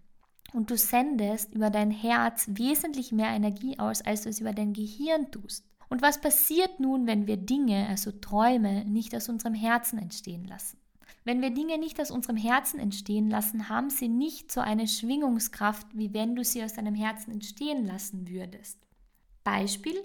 Und 0.53 0.71
du 0.71 0.77
sendest 0.77 1.55
über 1.55 1.71
dein 1.71 1.91
Herz 1.91 2.47
wesentlich 2.49 3.13
mehr 3.13 3.31
Energie 3.31 3.79
aus, 3.79 4.01
als 4.03 4.23
du 4.23 4.29
es 4.29 4.41
über 4.41 4.53
dein 4.53 4.73
Gehirn 4.73 5.31
tust. 5.31 5.67
Und 5.89 6.03
was 6.03 6.21
passiert 6.21 6.81
nun, 6.81 7.07
wenn 7.07 7.27
wir 7.27 7.37
Dinge, 7.37 7.87
also 7.89 8.11
Träume, 8.11 8.85
nicht 8.85 9.15
aus 9.15 9.29
unserem 9.29 9.55
Herzen 9.55 9.99
entstehen 9.99 10.45
lassen? 10.45 10.79
Wenn 11.25 11.43
wir 11.43 11.51
Dinge 11.51 11.79
nicht 11.79 12.01
aus 12.01 12.11
unserem 12.11 12.37
Herzen 12.37 12.79
entstehen 12.79 13.31
lassen, 13.31 13.69
haben 13.69 13.91
sie 13.91 14.09
nicht 14.09 14.53
so 14.53 14.61
eine 14.61 14.87
Schwingungskraft, 14.87 15.87
wie 15.93 16.15
wenn 16.15 16.37
du 16.37 16.45
sie 16.45 16.63
aus 16.63 16.75
deinem 16.75 16.95
Herzen 16.95 17.33
entstehen 17.33 17.85
lassen 17.85 18.29
würdest. 18.29 18.79
Beispiel, 19.43 19.97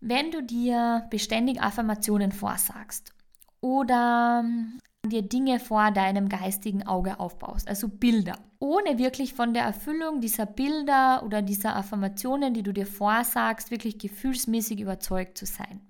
wenn 0.00 0.30
du 0.30 0.42
dir 0.42 1.06
beständig 1.10 1.60
Affirmationen 1.60 2.32
vorsagst 2.32 3.12
oder 3.60 4.44
dir 5.04 5.22
Dinge 5.22 5.60
vor 5.60 5.90
deinem 5.90 6.28
geistigen 6.28 6.86
Auge 6.86 7.20
aufbaust, 7.20 7.68
also 7.68 7.88
Bilder, 7.88 8.36
ohne 8.58 8.98
wirklich 8.98 9.34
von 9.34 9.54
der 9.54 9.64
Erfüllung 9.64 10.20
dieser 10.20 10.46
Bilder 10.46 11.22
oder 11.24 11.42
dieser 11.42 11.76
Affirmationen, 11.76 12.54
die 12.54 12.62
du 12.62 12.72
dir 12.72 12.86
vorsagst, 12.86 13.70
wirklich 13.70 13.98
gefühlsmäßig 13.98 14.80
überzeugt 14.80 15.38
zu 15.38 15.46
sein, 15.46 15.80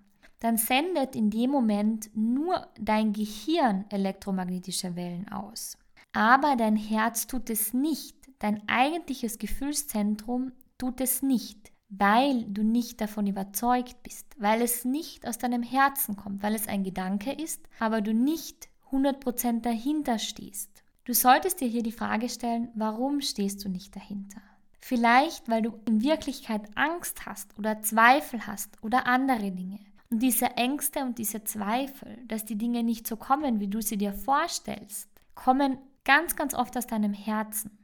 dann 0.41 0.59
sendet 0.59 1.17
in 1.17 1.31
dem 1.31 1.51
Moment 1.51 2.11
nur 2.15 2.67
dein 2.79 3.13
Gehirn 3.13 3.87
elektromagnetische 3.91 4.95
Wellen 4.95 5.29
aus. 5.33 5.79
Aber 6.13 6.57
dein 6.57 6.77
Herz 6.77 7.27
tut 7.27 7.51
es 7.51 7.73
nicht, 7.73 8.17
dein 8.39 8.63
eigentliches 8.69 9.39
Gefühlszentrum 9.39 10.53
tut 10.79 11.01
es 11.01 11.23
nicht 11.23 11.73
weil 11.89 12.45
du 12.45 12.63
nicht 12.63 13.01
davon 13.01 13.27
überzeugt 13.27 14.03
bist, 14.03 14.27
weil 14.39 14.63
es 14.63 14.85
nicht 14.85 15.27
aus 15.27 15.39
deinem 15.39 15.63
Herzen 15.63 16.17
kommt, 16.17 16.43
weil 16.43 16.55
es 16.55 16.69
ein 16.69 16.85
Gedanke 16.85 17.33
ist, 17.33 17.63
aber 17.79 18.01
du 18.01 18.13
nicht 18.13 18.69
100% 18.91 19.61
dahinter 19.63 20.19
stehst. 20.19 20.83
Du 21.05 21.15
solltest 21.15 21.61
dir 21.61 21.69
hier 21.69 21.83
die 21.83 21.93
Frage 21.93 22.29
stellen, 22.29 22.69
warum 22.75 23.21
stehst 23.21 23.65
du 23.65 23.69
nicht 23.69 23.95
dahinter? 23.95 24.41
Vielleicht, 24.81 25.49
weil 25.49 25.63
du 25.63 25.81
in 25.87 26.03
Wirklichkeit 26.03 26.63
Angst 26.75 27.27
hast 27.27 27.57
oder 27.59 27.81
Zweifel 27.83 28.47
hast 28.47 28.83
oder 28.83 29.07
andere 29.07 29.51
Dinge. 29.51 29.81
Und 30.11 30.21
diese 30.23 30.47
Ängste 30.57 31.01
und 31.01 31.19
diese 31.19 31.43
Zweifel, 31.45 32.19
dass 32.27 32.45
die 32.45 32.57
Dinge 32.57 32.83
nicht 32.83 33.07
so 33.07 33.17
kommen, 33.17 33.59
wie 33.59 33.69
du 33.69 33.81
sie 33.81 33.97
dir 33.97 34.13
vorstellst, 34.13 35.09
kommen 35.35 35.79
ganz, 36.05 36.37
ganz 36.37 36.55
oft 36.55 36.77
aus 36.77 36.87
deinem 36.87 37.13
Herzen. 37.13 37.77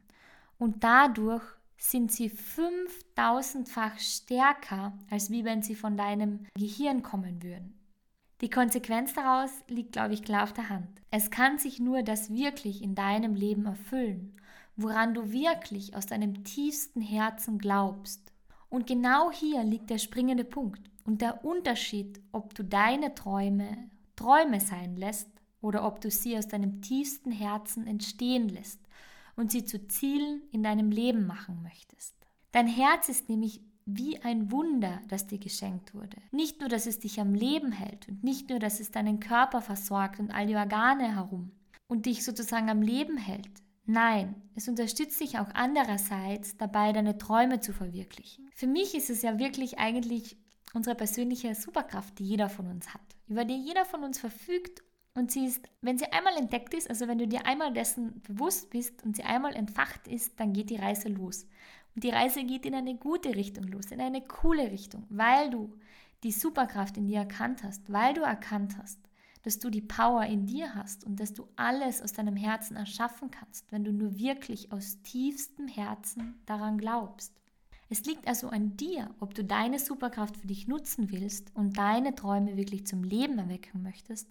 Und 0.57 0.83
dadurch 0.83 1.43
sind 1.83 2.11
sie 2.11 2.29
5000-fach 2.29 3.99
stärker, 3.99 4.93
als 5.09 5.29
wie 5.29 5.43
wenn 5.43 5.61
sie 5.61 5.75
von 5.75 5.97
deinem 5.97 6.45
Gehirn 6.57 7.03
kommen 7.03 7.43
würden. 7.43 7.77
Die 8.41 8.49
Konsequenz 8.49 9.13
daraus 9.13 9.51
liegt, 9.67 9.91
glaube 9.91 10.13
ich, 10.13 10.23
klar 10.23 10.43
auf 10.43 10.53
der 10.53 10.69
Hand. 10.69 11.01
Es 11.11 11.29
kann 11.29 11.57
sich 11.57 11.79
nur 11.79 12.01
das 12.01 12.33
wirklich 12.33 12.81
in 12.81 12.95
deinem 12.95 13.35
Leben 13.35 13.65
erfüllen, 13.65 14.39
woran 14.75 15.13
du 15.13 15.31
wirklich 15.31 15.95
aus 15.95 16.05
deinem 16.05 16.43
tiefsten 16.43 17.01
Herzen 17.01 17.57
glaubst. 17.57 18.31
Und 18.69 18.87
genau 18.87 19.31
hier 19.31 19.63
liegt 19.63 19.89
der 19.89 19.97
springende 19.97 20.45
Punkt 20.45 20.89
und 21.05 21.21
der 21.21 21.45
Unterschied, 21.45 22.21
ob 22.31 22.55
du 22.55 22.63
deine 22.63 23.13
Träume 23.13 23.89
Träume 24.15 24.59
sein 24.59 24.95
lässt 24.95 25.29
oder 25.61 25.85
ob 25.85 25.99
du 26.01 26.11
sie 26.11 26.37
aus 26.37 26.47
deinem 26.47 26.81
tiefsten 26.81 27.31
Herzen 27.31 27.87
entstehen 27.87 28.47
lässt 28.47 28.82
und 29.35 29.51
sie 29.51 29.65
zu 29.65 29.87
Zielen 29.87 30.41
in 30.51 30.63
deinem 30.63 30.91
Leben 30.91 31.25
machen 31.25 31.61
möchtest. 31.63 32.15
Dein 32.51 32.67
Herz 32.67 33.09
ist 33.09 33.29
nämlich 33.29 33.61
wie 33.85 34.21
ein 34.21 34.51
Wunder, 34.51 35.01
das 35.09 35.27
dir 35.27 35.39
geschenkt 35.39 35.93
wurde. 35.93 36.17
Nicht 36.31 36.59
nur, 36.59 36.69
dass 36.69 36.85
es 36.85 36.99
dich 36.99 37.19
am 37.19 37.33
Leben 37.33 37.71
hält 37.71 38.07
und 38.07 38.23
nicht 38.23 38.49
nur, 38.49 38.59
dass 38.59 38.79
es 38.79 38.91
deinen 38.91 39.19
Körper 39.19 39.61
versorgt 39.61 40.19
und 40.19 40.31
all 40.31 40.47
die 40.47 40.55
Organe 40.55 41.15
herum 41.15 41.51
und 41.87 42.05
dich 42.05 42.23
sozusagen 42.23 42.69
am 42.69 42.81
Leben 42.81 43.17
hält. 43.17 43.51
Nein, 43.85 44.35
es 44.55 44.69
unterstützt 44.69 45.19
dich 45.19 45.39
auch 45.39 45.49
andererseits 45.53 46.55
dabei, 46.55 46.93
deine 46.93 47.17
Träume 47.17 47.59
zu 47.59 47.73
verwirklichen. 47.73 48.49
Für 48.55 48.67
mich 48.67 48.95
ist 48.95 49.09
es 49.09 49.21
ja 49.21 49.39
wirklich 49.39 49.77
eigentlich 49.77 50.37
unsere 50.73 50.95
persönliche 50.95 51.53
Superkraft, 51.53 52.17
die 52.19 52.25
jeder 52.25 52.49
von 52.49 52.67
uns 52.67 52.93
hat, 52.93 53.01
über 53.27 53.43
die 53.43 53.57
jeder 53.57 53.83
von 53.83 54.03
uns 54.03 54.19
verfügt 54.19 54.81
und 55.15 55.31
sie 55.31 55.45
ist, 55.45 55.69
wenn 55.81 55.97
sie 55.97 56.11
einmal 56.11 56.35
entdeckt 56.37 56.73
ist, 56.73 56.89
also 56.89 57.07
wenn 57.07 57.19
du 57.19 57.27
dir 57.27 57.45
einmal 57.45 57.71
dessen 57.71 58.21
bewusst 58.23 58.71
bist 58.71 59.03
und 59.03 59.15
sie 59.15 59.23
einmal 59.23 59.55
entfacht 59.55 60.07
ist, 60.07 60.39
dann 60.39 60.53
geht 60.53 60.69
die 60.69 60.77
Reise 60.77 61.09
los. 61.09 61.45
Und 61.95 62.03
die 62.03 62.09
Reise 62.09 62.43
geht 62.43 62.65
in 62.65 62.73
eine 62.73 62.95
gute 62.95 63.35
Richtung 63.35 63.65
los, 63.65 63.91
in 63.91 64.01
eine 64.01 64.21
coole 64.21 64.71
Richtung, 64.71 65.05
weil 65.09 65.51
du 65.51 65.71
die 66.23 66.31
Superkraft 66.31 66.97
in 66.97 67.05
dir 67.05 67.19
erkannt 67.19 67.63
hast, 67.63 67.91
weil 67.91 68.15
du 68.15 68.21
erkannt 68.21 68.75
hast, 68.81 68.99
dass 69.43 69.59
du 69.59 69.69
die 69.69 69.81
Power 69.81 70.25
in 70.25 70.47
dir 70.47 70.73
hast 70.73 71.03
und 71.03 71.19
dass 71.19 71.33
du 71.33 71.47
alles 71.57 72.01
aus 72.01 72.13
deinem 72.13 72.37
Herzen 72.37 72.75
erschaffen 72.75 73.29
kannst, 73.29 73.71
wenn 73.71 73.83
du 73.83 73.91
nur 73.91 74.17
wirklich 74.17 74.71
aus 74.71 75.01
tiefstem 75.03 75.67
Herzen 75.67 76.41
daran 76.47 76.79
glaubst. 76.79 77.33
Es 77.89 78.05
liegt 78.05 78.27
also 78.27 78.47
an 78.47 78.77
dir, 78.77 79.13
ob 79.19 79.35
du 79.35 79.43
deine 79.43 79.77
Superkraft 79.77 80.37
für 80.37 80.47
dich 80.47 80.67
nutzen 80.67 81.11
willst 81.11 81.55
und 81.55 81.77
deine 81.77 82.15
Träume 82.15 82.57
wirklich 82.57 82.87
zum 82.87 83.03
Leben 83.03 83.37
erwecken 83.37 83.83
möchtest 83.83 84.27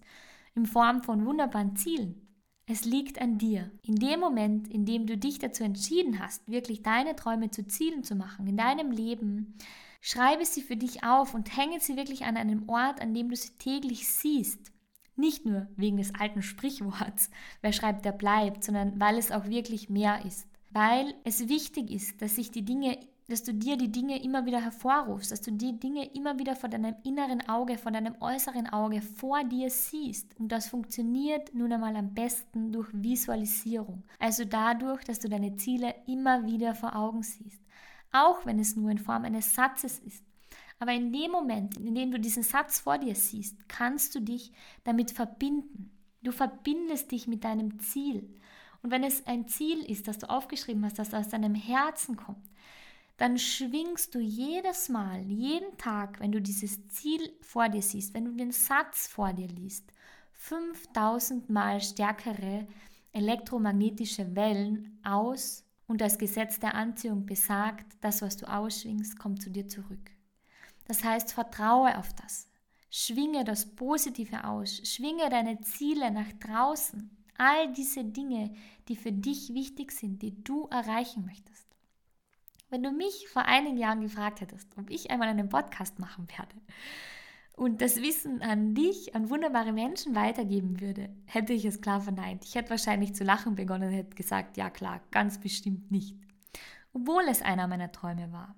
in 0.55 0.65
Form 0.65 1.03
von 1.03 1.25
wunderbaren 1.25 1.75
Zielen. 1.75 2.23
Es 2.65 2.85
liegt 2.85 3.19
an 3.19 3.37
dir. 3.37 3.71
In 3.81 3.95
dem 3.95 4.21
Moment, 4.21 4.69
in 4.69 4.85
dem 4.85 5.05
du 5.05 5.17
dich 5.17 5.37
dazu 5.37 5.63
entschieden 5.63 6.19
hast, 6.19 6.47
wirklich 6.47 6.81
deine 6.81 7.15
Träume 7.15 7.51
zu 7.51 7.67
Zielen 7.67 8.03
zu 8.03 8.15
machen 8.15 8.47
in 8.47 8.55
deinem 8.55 8.91
Leben, 8.91 9.57
schreibe 9.99 10.45
sie 10.45 10.61
für 10.61 10.77
dich 10.77 11.03
auf 11.03 11.33
und 11.33 11.57
hänge 11.57 11.79
sie 11.81 11.97
wirklich 11.97 12.23
an 12.23 12.37
einem 12.37 12.69
Ort, 12.69 13.01
an 13.01 13.13
dem 13.13 13.29
du 13.29 13.35
sie 13.35 13.57
täglich 13.57 14.07
siehst. 14.07 14.71
Nicht 15.15 15.45
nur 15.45 15.67
wegen 15.75 15.97
des 15.97 16.15
alten 16.15 16.41
Sprichworts, 16.41 17.29
wer 17.61 17.73
schreibt, 17.73 18.05
der 18.05 18.13
bleibt, 18.13 18.63
sondern 18.63 18.99
weil 18.99 19.17
es 19.17 19.31
auch 19.31 19.47
wirklich 19.47 19.89
mehr 19.89 20.25
ist. 20.25 20.47
Weil 20.71 21.13
es 21.23 21.49
wichtig 21.49 21.91
ist, 21.91 22.21
dass 22.21 22.35
sich 22.35 22.49
die 22.49 22.65
Dinge 22.65 22.97
dass 23.27 23.43
du 23.43 23.53
dir 23.53 23.77
die 23.77 23.91
Dinge 23.91 24.21
immer 24.21 24.45
wieder 24.45 24.61
hervorrufst, 24.61 25.31
dass 25.31 25.41
du 25.41 25.51
die 25.51 25.79
Dinge 25.79 26.13
immer 26.13 26.39
wieder 26.39 26.55
vor 26.55 26.69
deinem 26.69 26.95
inneren 27.03 27.47
Auge, 27.47 27.77
vor 27.77 27.91
deinem 27.91 28.15
äußeren 28.19 28.67
Auge 28.67 29.01
vor 29.01 29.43
dir 29.43 29.69
siehst. 29.69 30.37
Und 30.39 30.51
das 30.51 30.67
funktioniert 30.67 31.53
nun 31.53 31.71
einmal 31.71 31.95
am 31.95 32.13
besten 32.13 32.71
durch 32.71 32.89
Visualisierung. 32.91 34.03
Also 34.19 34.43
dadurch, 34.45 35.03
dass 35.03 35.19
du 35.19 35.29
deine 35.29 35.55
Ziele 35.55 35.95
immer 36.07 36.45
wieder 36.45 36.75
vor 36.75 36.95
Augen 36.95 37.23
siehst. 37.23 37.61
Auch 38.11 38.45
wenn 38.45 38.59
es 38.59 38.75
nur 38.75 38.91
in 38.91 38.99
Form 38.99 39.23
eines 39.23 39.55
Satzes 39.55 39.99
ist. 39.99 40.23
Aber 40.79 40.91
in 40.91 41.13
dem 41.13 41.31
Moment, 41.31 41.77
in 41.77 41.95
dem 41.95 42.11
du 42.11 42.19
diesen 42.19 42.43
Satz 42.43 42.79
vor 42.79 42.97
dir 42.97 43.15
siehst, 43.15 43.69
kannst 43.69 44.15
du 44.15 44.19
dich 44.19 44.51
damit 44.83 45.11
verbinden. 45.11 45.91
Du 46.21 46.31
verbindest 46.31 47.11
dich 47.11 47.27
mit 47.27 47.43
deinem 47.43 47.79
Ziel. 47.79 48.29
Und 48.81 48.91
wenn 48.91 49.03
es 49.03 49.25
ein 49.25 49.47
Ziel 49.47 49.79
ist, 49.85 50.09
das 50.09 50.17
du 50.19 50.29
aufgeschrieben 50.29 50.83
hast, 50.83 50.99
das 50.99 51.13
aus 51.13 51.29
deinem 51.29 51.55
Herzen 51.55 52.17
kommt, 52.17 52.49
dann 53.17 53.37
schwingst 53.37 54.15
du 54.15 54.19
jedes 54.19 54.89
Mal, 54.89 55.21
jeden 55.21 55.77
Tag, 55.77 56.19
wenn 56.19 56.31
du 56.31 56.41
dieses 56.41 56.87
Ziel 56.89 57.31
vor 57.41 57.69
dir 57.69 57.81
siehst, 57.81 58.13
wenn 58.13 58.25
du 58.25 58.31
den 58.31 58.51
Satz 58.51 59.07
vor 59.07 59.33
dir 59.33 59.47
liest, 59.47 59.91
5000 60.33 61.49
Mal 61.49 61.79
stärkere 61.81 62.67
elektromagnetische 63.11 64.35
Wellen 64.35 64.99
aus 65.03 65.63
und 65.87 66.01
das 66.01 66.17
Gesetz 66.17 66.59
der 66.59 66.73
Anziehung 66.73 67.25
besagt, 67.25 67.97
das, 68.01 68.21
was 68.21 68.37
du 68.37 68.51
ausschwingst, 68.51 69.17
kommt 69.19 69.41
zu 69.41 69.51
dir 69.51 69.67
zurück. 69.67 70.11
Das 70.85 71.03
heißt, 71.03 71.33
vertraue 71.33 71.97
auf 71.97 72.13
das. 72.13 72.49
Schwinge 72.89 73.43
das 73.43 73.75
Positive 73.75 74.43
aus. 74.43 74.81
Schwinge 74.83 75.29
deine 75.29 75.61
Ziele 75.61 76.11
nach 76.11 76.31
draußen. 76.39 77.09
All 77.37 77.71
diese 77.73 78.03
Dinge, 78.03 78.53
die 78.87 78.95
für 78.95 79.11
dich 79.11 79.53
wichtig 79.53 79.91
sind, 79.91 80.21
die 80.21 80.43
du 80.43 80.67
erreichen 80.67 81.25
möchtest. 81.25 81.72
Wenn 82.73 82.81
du 82.81 82.89
mich 82.89 83.27
vor 83.27 83.43
einigen 83.43 83.77
Jahren 83.77 84.01
gefragt 84.01 84.41
hättest, 84.41 84.75
ob 84.79 84.89
ich 84.89 85.11
einmal 85.11 85.27
einen 85.27 85.47
Podcast 85.47 85.99
machen 85.99 86.27
werde 86.35 86.55
und 87.55 87.83
das 87.83 88.01
Wissen 88.01 88.41
an 88.41 88.73
dich, 88.73 89.13
an 89.13 89.29
wunderbare 89.29 89.71
Menschen 89.71 90.15
weitergeben 90.15 90.81
würde, 90.81 91.15
hätte 91.25 91.53
ich 91.53 91.65
es 91.65 91.81
klar 91.81 92.01
verneint. 92.01 92.43
Ich 92.45 92.55
hätte 92.55 92.71
wahrscheinlich 92.71 93.13
zu 93.13 93.23
lachen 93.23 93.53
begonnen 93.53 93.89
und 93.89 93.93
hätte 93.93 94.15
gesagt, 94.15 94.57
ja 94.57 94.71
klar, 94.71 95.01
ganz 95.11 95.39
bestimmt 95.39 95.91
nicht. 95.91 96.17
Obwohl 96.93 97.21
es 97.29 97.43
einer 97.43 97.67
meiner 97.67 97.91
Träume 97.91 98.31
war. 98.31 98.55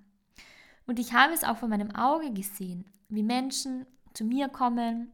Und 0.86 0.98
ich 0.98 1.12
habe 1.12 1.34
es 1.34 1.44
auch 1.44 1.58
vor 1.58 1.68
meinem 1.68 1.94
Auge 1.94 2.32
gesehen, 2.32 2.86
wie 3.10 3.22
Menschen 3.22 3.84
zu 4.14 4.24
mir 4.24 4.48
kommen 4.48 5.12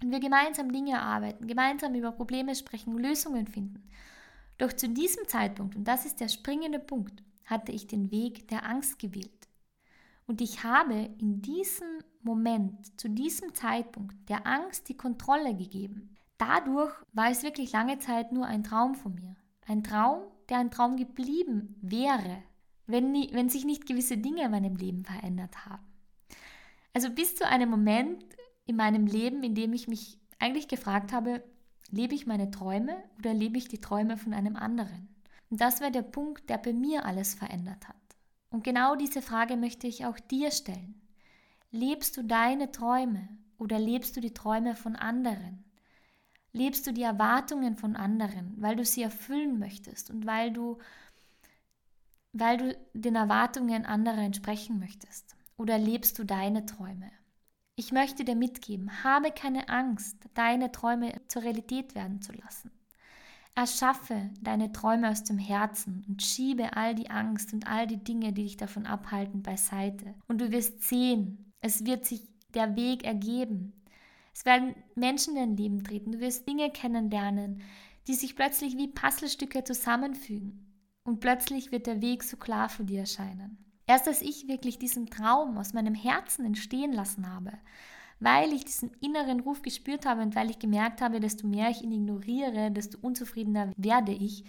und 0.00 0.12
wir 0.12 0.20
gemeinsam 0.20 0.70
Dinge 0.70 0.92
erarbeiten, 0.92 1.48
gemeinsam 1.48 1.92
über 1.96 2.12
Probleme 2.12 2.54
sprechen, 2.54 2.96
Lösungen 2.98 3.48
finden. 3.48 3.90
Doch 4.58 4.72
zu 4.72 4.88
diesem 4.88 5.26
Zeitpunkt, 5.26 5.74
und 5.74 5.88
das 5.88 6.06
ist 6.06 6.20
der 6.20 6.28
springende 6.28 6.78
Punkt, 6.78 7.24
hatte 7.48 7.72
ich 7.72 7.86
den 7.86 8.10
Weg 8.10 8.48
der 8.48 8.64
Angst 8.64 8.98
gewählt. 8.98 9.48
Und 10.26 10.40
ich 10.40 10.62
habe 10.62 11.10
in 11.18 11.40
diesem 11.40 11.86
Moment, 12.22 13.00
zu 13.00 13.08
diesem 13.08 13.54
Zeitpunkt 13.54 14.28
der 14.28 14.46
Angst 14.46 14.88
die 14.88 14.96
Kontrolle 14.96 15.54
gegeben. 15.54 16.16
Dadurch 16.36 16.92
war 17.12 17.30
es 17.30 17.42
wirklich 17.42 17.72
lange 17.72 17.98
Zeit 17.98 18.32
nur 18.32 18.46
ein 18.46 18.62
Traum 18.62 18.94
von 18.94 19.14
mir. 19.14 19.36
Ein 19.66 19.82
Traum, 19.82 20.22
der 20.48 20.58
ein 20.58 20.70
Traum 20.70 20.96
geblieben 20.96 21.76
wäre, 21.80 22.42
wenn, 22.86 23.12
nie, 23.12 23.30
wenn 23.32 23.48
sich 23.48 23.64
nicht 23.64 23.86
gewisse 23.86 24.18
Dinge 24.18 24.44
in 24.44 24.50
meinem 24.50 24.76
Leben 24.76 25.04
verändert 25.04 25.66
haben. 25.66 25.84
Also 26.92 27.10
bis 27.10 27.36
zu 27.36 27.46
einem 27.46 27.70
Moment 27.70 28.24
in 28.66 28.76
meinem 28.76 29.06
Leben, 29.06 29.42
in 29.42 29.54
dem 29.54 29.72
ich 29.72 29.88
mich 29.88 30.18
eigentlich 30.38 30.68
gefragt 30.68 31.12
habe, 31.12 31.42
Lebe 31.90 32.14
ich 32.14 32.26
meine 32.26 32.50
Träume 32.50 32.96
oder 33.18 33.32
lebe 33.32 33.56
ich 33.56 33.68
die 33.68 33.80
Träume 33.80 34.16
von 34.16 34.34
einem 34.34 34.56
anderen? 34.56 35.08
Und 35.50 35.60
das 35.60 35.80
wäre 35.80 35.90
der 35.90 36.02
Punkt, 36.02 36.48
der 36.50 36.58
bei 36.58 36.72
mir 36.72 37.04
alles 37.04 37.34
verändert 37.34 37.88
hat. 37.88 37.96
Und 38.50 38.64
genau 38.64 38.96
diese 38.96 39.22
Frage 39.22 39.56
möchte 39.56 39.86
ich 39.86 40.06
auch 40.06 40.18
dir 40.18 40.50
stellen. 40.50 41.00
Lebst 41.70 42.16
du 42.16 42.22
deine 42.22 42.70
Träume 42.72 43.28
oder 43.58 43.78
lebst 43.78 44.16
du 44.16 44.20
die 44.20 44.32
Träume 44.32 44.74
von 44.74 44.96
anderen? 44.96 45.64
Lebst 46.52 46.86
du 46.86 46.92
die 46.92 47.02
Erwartungen 47.02 47.76
von 47.76 47.94
anderen, 47.94 48.54
weil 48.56 48.76
du 48.76 48.84
sie 48.84 49.02
erfüllen 49.02 49.58
möchtest 49.58 50.10
und 50.10 50.26
weil 50.26 50.50
du, 50.50 50.78
weil 52.32 52.56
du 52.56 52.78
den 52.94 53.16
Erwartungen 53.16 53.84
anderer 53.84 54.22
entsprechen 54.22 54.78
möchtest? 54.78 55.36
Oder 55.58 55.76
lebst 55.76 56.18
du 56.18 56.24
deine 56.24 56.64
Träume? 56.64 57.10
Ich 57.76 57.92
möchte 57.92 58.24
dir 58.24 58.34
mitgeben, 58.34 59.04
habe 59.04 59.30
keine 59.30 59.68
Angst, 59.68 60.16
deine 60.34 60.72
Träume 60.72 61.12
zur 61.28 61.42
Realität 61.42 61.94
werden 61.94 62.22
zu 62.22 62.32
lassen. 62.32 62.70
Erschaffe 63.58 64.30
deine 64.40 64.70
Träume 64.70 65.10
aus 65.10 65.24
dem 65.24 65.36
Herzen 65.36 66.04
und 66.08 66.22
schiebe 66.22 66.76
all 66.76 66.94
die 66.94 67.10
Angst 67.10 67.52
und 67.52 67.66
all 67.66 67.88
die 67.88 67.96
Dinge, 67.96 68.32
die 68.32 68.44
dich 68.44 68.56
davon 68.56 68.86
abhalten, 68.86 69.42
beiseite. 69.42 70.14
Und 70.28 70.40
du 70.40 70.52
wirst 70.52 70.82
sehen, 70.82 71.52
es 71.60 71.84
wird 71.84 72.04
sich 72.04 72.22
der 72.54 72.76
Weg 72.76 73.02
ergeben. 73.02 73.72
Es 74.32 74.44
werden 74.44 74.76
Menschen 74.94 75.36
in 75.36 75.40
dein 75.40 75.56
Leben 75.56 75.82
treten. 75.82 76.12
Du 76.12 76.20
wirst 76.20 76.48
Dinge 76.48 76.70
kennenlernen, 76.70 77.62
die 78.06 78.14
sich 78.14 78.36
plötzlich 78.36 78.76
wie 78.76 78.86
Puzzlestücke 78.86 79.64
zusammenfügen. 79.64 80.72
Und 81.02 81.18
plötzlich 81.18 81.72
wird 81.72 81.88
der 81.88 82.00
Weg 82.00 82.22
so 82.22 82.36
klar 82.36 82.68
vor 82.68 82.86
dir 82.86 83.00
erscheinen. 83.00 83.58
Erst 83.88 84.06
als 84.06 84.22
ich 84.22 84.46
wirklich 84.46 84.78
diesen 84.78 85.10
Traum 85.10 85.58
aus 85.58 85.72
meinem 85.72 85.94
Herzen 85.94 86.44
entstehen 86.44 86.92
lassen 86.92 87.28
habe, 87.28 87.54
weil 88.20 88.52
ich 88.52 88.64
diesen 88.64 88.90
inneren 89.00 89.40
Ruf 89.40 89.62
gespürt 89.62 90.06
habe 90.06 90.22
und 90.22 90.34
weil 90.34 90.50
ich 90.50 90.58
gemerkt 90.58 91.00
habe, 91.00 91.20
desto 91.20 91.46
mehr 91.46 91.70
ich 91.70 91.82
ihn 91.82 91.92
ignoriere, 91.92 92.70
desto 92.70 92.98
unzufriedener 93.00 93.72
werde 93.76 94.12
ich. 94.12 94.44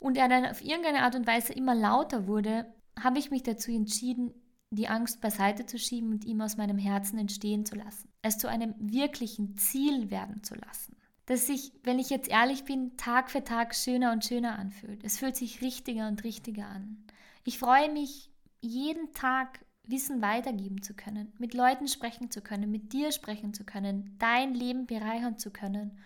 Und 0.00 0.16
er 0.16 0.28
dann 0.28 0.46
auf 0.46 0.64
irgendeine 0.64 1.02
Art 1.02 1.16
und 1.16 1.26
Weise 1.26 1.52
immer 1.52 1.74
lauter 1.74 2.26
wurde, 2.26 2.72
habe 2.98 3.18
ich 3.18 3.30
mich 3.30 3.42
dazu 3.42 3.72
entschieden, 3.72 4.32
die 4.70 4.88
Angst 4.88 5.20
beiseite 5.20 5.66
zu 5.66 5.78
schieben 5.78 6.10
und 6.10 6.24
ihm 6.24 6.40
aus 6.40 6.56
meinem 6.56 6.78
Herzen 6.78 7.18
entstehen 7.18 7.64
zu 7.64 7.74
lassen. 7.74 8.08
Es 8.22 8.38
zu 8.38 8.48
einem 8.48 8.74
wirklichen 8.78 9.56
Ziel 9.56 10.10
werden 10.10 10.42
zu 10.42 10.54
lassen. 10.54 10.96
Das 11.26 11.46
sich, 11.46 11.72
wenn 11.82 11.98
ich 11.98 12.10
jetzt 12.10 12.28
ehrlich 12.28 12.64
bin, 12.64 12.96
Tag 12.96 13.30
für 13.30 13.44
Tag 13.44 13.74
schöner 13.74 14.12
und 14.12 14.24
schöner 14.24 14.58
anfühlt. 14.58 15.04
Es 15.04 15.18
fühlt 15.18 15.36
sich 15.36 15.60
richtiger 15.62 16.08
und 16.08 16.24
richtiger 16.24 16.66
an. 16.66 17.04
Ich 17.44 17.58
freue 17.58 17.92
mich 17.92 18.30
jeden 18.60 19.12
Tag 19.12 19.60
Wissen 19.90 20.22
weitergeben 20.22 20.82
zu 20.82 20.94
können, 20.94 21.32
mit 21.38 21.54
Leuten 21.54 21.88
sprechen 21.88 22.30
zu 22.30 22.42
können, 22.42 22.70
mit 22.70 22.92
dir 22.92 23.12
sprechen 23.12 23.54
zu 23.54 23.64
können, 23.64 24.16
dein 24.18 24.54
Leben 24.54 24.86
bereichern 24.86 25.38
zu 25.38 25.50
können 25.50 25.98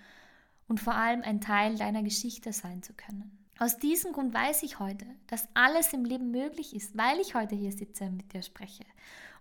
und 0.68 0.80
vor 0.80 0.94
allem 0.94 1.22
ein 1.22 1.40
Teil 1.40 1.76
deiner 1.76 2.02
Geschichte 2.02 2.52
sein 2.52 2.82
zu 2.82 2.92
können. 2.94 3.38
Aus 3.58 3.78
diesem 3.78 4.12
Grund 4.12 4.34
weiß 4.34 4.62
ich 4.62 4.78
heute, 4.78 5.06
dass 5.26 5.48
alles 5.54 5.92
im 5.92 6.04
Leben 6.04 6.30
möglich 6.30 6.74
ist, 6.74 6.96
weil 6.96 7.20
ich 7.20 7.34
heute 7.34 7.54
hier 7.54 7.72
sitze 7.72 8.04
und 8.04 8.16
mit 8.16 8.32
dir 8.32 8.42
spreche 8.42 8.84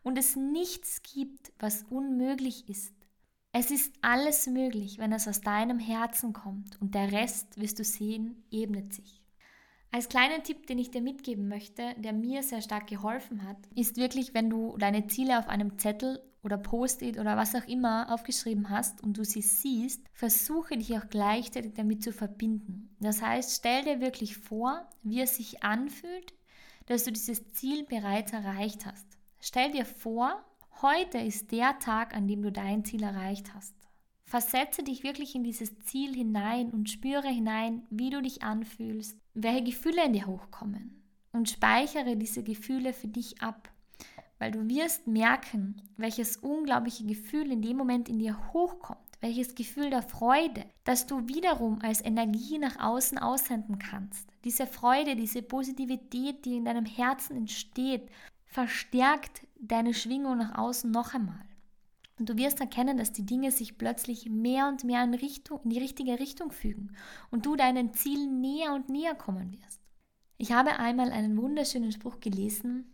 und 0.03 0.17
es 0.17 0.36
nichts 0.36 1.01
gibt, 1.03 1.51
was 1.60 1.83
unmöglich 1.89 2.67
ist. 2.69 2.93
Es 3.53 3.69
ist 3.69 3.93
alles 4.01 4.48
möglich, 4.48 4.98
wenn 4.98 5.12
es 5.12 5.27
aus 5.27 5.41
deinem 5.41 5.79
Herzen 5.79 6.33
kommt 6.33 6.79
und 6.81 6.95
der 6.95 7.12
Rest, 7.12 7.60
wirst 7.60 7.79
du 7.79 7.83
sehen, 7.83 8.43
ebnet 8.50 8.93
sich. 8.93 9.20
Als 9.93 10.07
kleiner 10.07 10.41
Tipp, 10.41 10.67
den 10.67 10.79
ich 10.79 10.89
dir 10.89 11.01
mitgeben 11.01 11.50
möchte, 11.50 11.93
der 11.98 12.13
mir 12.13 12.43
sehr 12.43 12.62
stark 12.62 12.88
geholfen 12.88 13.45
hat, 13.45 13.57
ist 13.75 13.98
wirklich, 13.98 14.33
wenn 14.33 14.50
du 14.50 14.77
deine 14.77 15.07
Ziele 15.07 15.38
auf 15.38 15.50
einem 15.50 15.77
Zettel 15.77 16.21
oder 16.43 16.57
Post-it 16.57 17.19
oder 17.19 17.36
was 17.36 17.53
auch 17.55 17.67
immer 17.67 18.10
aufgeschrieben 18.10 18.69
hast 18.69 19.03
und 19.03 19.17
du 19.17 19.25
sie 19.25 19.41
siehst, 19.41 20.01
versuche 20.13 20.77
dich 20.77 20.98
auch 20.98 21.10
gleichzeitig 21.10 21.74
damit 21.74 22.03
zu 22.03 22.13
verbinden. 22.13 22.96
Das 23.01 23.22
heißt, 23.22 23.57
stell 23.57 23.83
dir 23.83 24.00
wirklich 24.00 24.37
vor, 24.37 24.87
wie 25.03 25.20
es 25.20 25.35
sich 25.35 25.61
anfühlt, 25.61 26.33
dass 26.85 27.03
du 27.03 27.11
dieses 27.11 27.51
Ziel 27.51 27.83
bereits 27.83 28.31
erreicht 28.31 28.85
hast. 28.85 29.05
Stell 29.42 29.74
dir 29.74 29.85
vor, 29.85 30.42
heute 30.81 31.18
ist 31.18 31.51
der 31.51 31.79
Tag, 31.79 32.15
an 32.15 32.29
dem 32.29 32.42
du 32.42 32.51
dein 32.51 32.85
Ziel 32.85 33.03
erreicht 33.03 33.53
hast. 33.53 33.75
Versetze 34.31 34.81
dich 34.81 35.03
wirklich 35.03 35.35
in 35.35 35.44
dieses 35.44 35.77
Ziel 35.79 36.15
hinein 36.15 36.70
und 36.70 36.89
spüre 36.89 37.27
hinein, 37.27 37.83
wie 37.89 38.09
du 38.09 38.22
dich 38.22 38.44
anfühlst, 38.44 39.17
welche 39.33 39.65
Gefühle 39.65 40.05
in 40.05 40.13
dir 40.13 40.25
hochkommen 40.25 41.03
und 41.33 41.50
speichere 41.50 42.15
diese 42.15 42.41
Gefühle 42.41 42.94
für 42.94 43.09
dich 43.09 43.41
ab, 43.41 43.70
weil 44.39 44.51
du 44.51 44.70
wirst 44.70 45.05
merken, 45.05 45.81
welches 45.98 46.37
unglaubliche 46.37 47.05
Gefühl 47.05 47.51
in 47.51 47.61
dem 47.61 47.75
Moment 47.75 48.07
in 48.07 48.20
dir 48.20 48.53
hochkommt, 48.53 49.01
welches 49.20 49.53
Gefühl 49.53 49.89
der 49.89 50.01
Freude, 50.01 50.63
das 50.85 51.07
du 51.07 51.27
wiederum 51.27 51.79
als 51.81 52.00
Energie 52.00 52.57
nach 52.57 52.79
außen 52.79 53.17
aussenden 53.17 53.79
kannst. 53.79 54.29
Diese 54.46 54.65
Freude, 54.65 55.17
diese 55.17 55.41
Positivität, 55.41 56.46
die 56.46 56.55
in 56.55 56.63
deinem 56.63 56.85
Herzen 56.85 57.35
entsteht, 57.35 58.07
verstärkt 58.46 59.41
deine 59.59 59.94
Schwingung 59.94 60.37
nach 60.37 60.57
außen 60.57 60.89
noch 60.89 61.13
einmal. 61.13 61.50
Und 62.22 62.29
du 62.29 62.38
wirst 62.38 62.60
erkennen, 62.60 62.98
dass 62.98 63.12
die 63.12 63.25
Dinge 63.25 63.50
sich 63.50 63.79
plötzlich 63.79 64.29
mehr 64.29 64.68
und 64.68 64.84
mehr 64.84 65.03
in, 65.03 65.16
Richtung, 65.16 65.60
in 65.64 65.72
die 65.72 65.79
richtige 65.79 66.20
Richtung 66.20 66.51
fügen 66.51 66.96
und 67.31 67.48
du 67.48 67.55
deinen 67.55 67.96
Zielen 67.96 68.42
näher 68.42 68.75
und 68.75 68.90
näher 68.90 69.16
kommen 69.16 69.51
wirst. 69.53 69.81
Ich 70.38 70.51
habe 70.51 70.77
einmal 70.77 71.12
einen 71.12 71.36
wunderschönen 71.36 71.92
Spruch 71.92 72.20
gelesen, 72.20 72.94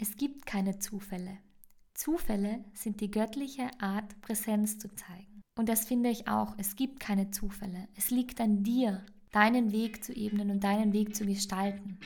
es 0.00 0.16
gibt 0.16 0.46
keine 0.46 0.78
Zufälle. 0.78 1.36
Zufälle 1.92 2.64
sind 2.72 3.02
die 3.02 3.10
göttliche 3.10 3.68
Art, 3.80 4.18
Präsenz 4.22 4.78
zu 4.78 4.88
zeigen. 4.94 5.42
Und 5.58 5.68
das 5.68 5.84
finde 5.84 6.08
ich 6.08 6.26
auch, 6.26 6.54
es 6.56 6.74
gibt 6.74 7.00
keine 7.00 7.30
Zufälle. 7.30 7.86
Es 7.96 8.10
liegt 8.10 8.40
an 8.40 8.62
dir, 8.62 9.04
deinen 9.30 9.72
Weg 9.72 10.02
zu 10.02 10.14
ebnen 10.14 10.50
und 10.50 10.64
deinen 10.64 10.94
Weg 10.94 11.14
zu 11.14 11.26
gestalten. 11.26 11.98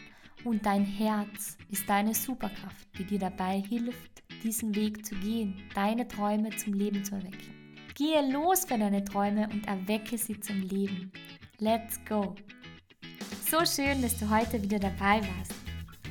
Und 0.43 0.67
dein 0.67 0.85
Herz 0.85 1.57
ist 1.71 1.89
deine 1.89 2.17
Superkraft, 2.17 2.89
die 2.99 3.05
dir 3.05 3.21
dabei 3.21 3.61
hilft, 3.61 4.22
diesen 4.43 4.75
Weg 4.75 5.05
zu 5.07 5.15
gehen, 5.17 5.55
deine 5.75 6.07
Träume 6.09 6.51
zum 6.57 6.75
Leben 6.75 7.05
zu 7.05 7.15
erwecken. 7.15 7.79
Gehe 7.95 8.33
los 8.33 8.65
für 8.65 8.79
deine 8.79 9.05
Träume 9.05 9.49
und 9.53 9.67
erwecke 9.67 10.19
sie 10.19 10.39
zum 10.41 10.61
Leben. 10.63 11.13
Let's 11.59 12.01
go! 12.09 12.35
So 13.49 13.65
schön, 13.65 14.03
dass 14.03 14.19
du 14.19 14.29
heute 14.29 14.63
wieder 14.63 14.79
dabei 14.79 15.21
warst. 15.21 15.55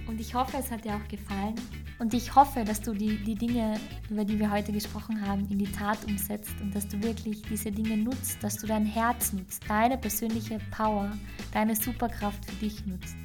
Und 0.08 0.20
ich 0.20 0.34
hoffe, 0.34 0.58
es 0.58 0.72
hat 0.72 0.86
dir 0.86 0.96
auch 0.96 1.08
gefallen. 1.08 1.56
Und 2.00 2.14
ich 2.14 2.34
hoffe, 2.36 2.64
dass 2.64 2.82
du 2.82 2.94
die, 2.94 3.18
die 3.24 3.36
Dinge, 3.36 3.80
über 4.10 4.26
die 4.26 4.40
wir 4.40 4.50
heute 4.50 4.72
gesprochen 4.72 5.26
haben, 5.26 5.48
in 5.50 5.60
die 5.60 5.72
Tat 5.72 6.04
umsetzt 6.06 6.56
und 6.62 6.74
dass 6.74 6.88
du 6.88 7.02
wirklich 7.04 7.42
diese 7.44 7.72
Dinge 7.72 7.98
nutzt, 7.98 8.44
dass 8.44 8.58
du 8.58 8.68
dein 8.68 8.86
Herz 8.86 9.34
nutzt, 9.34 9.64
deine 9.68 9.98
persönliche 9.98 10.60
Power, 10.72 11.12
deine 11.54 11.76
Superkraft 11.76 12.44
für 12.46 12.56
dich 12.56 12.86
nutzt 12.86 13.16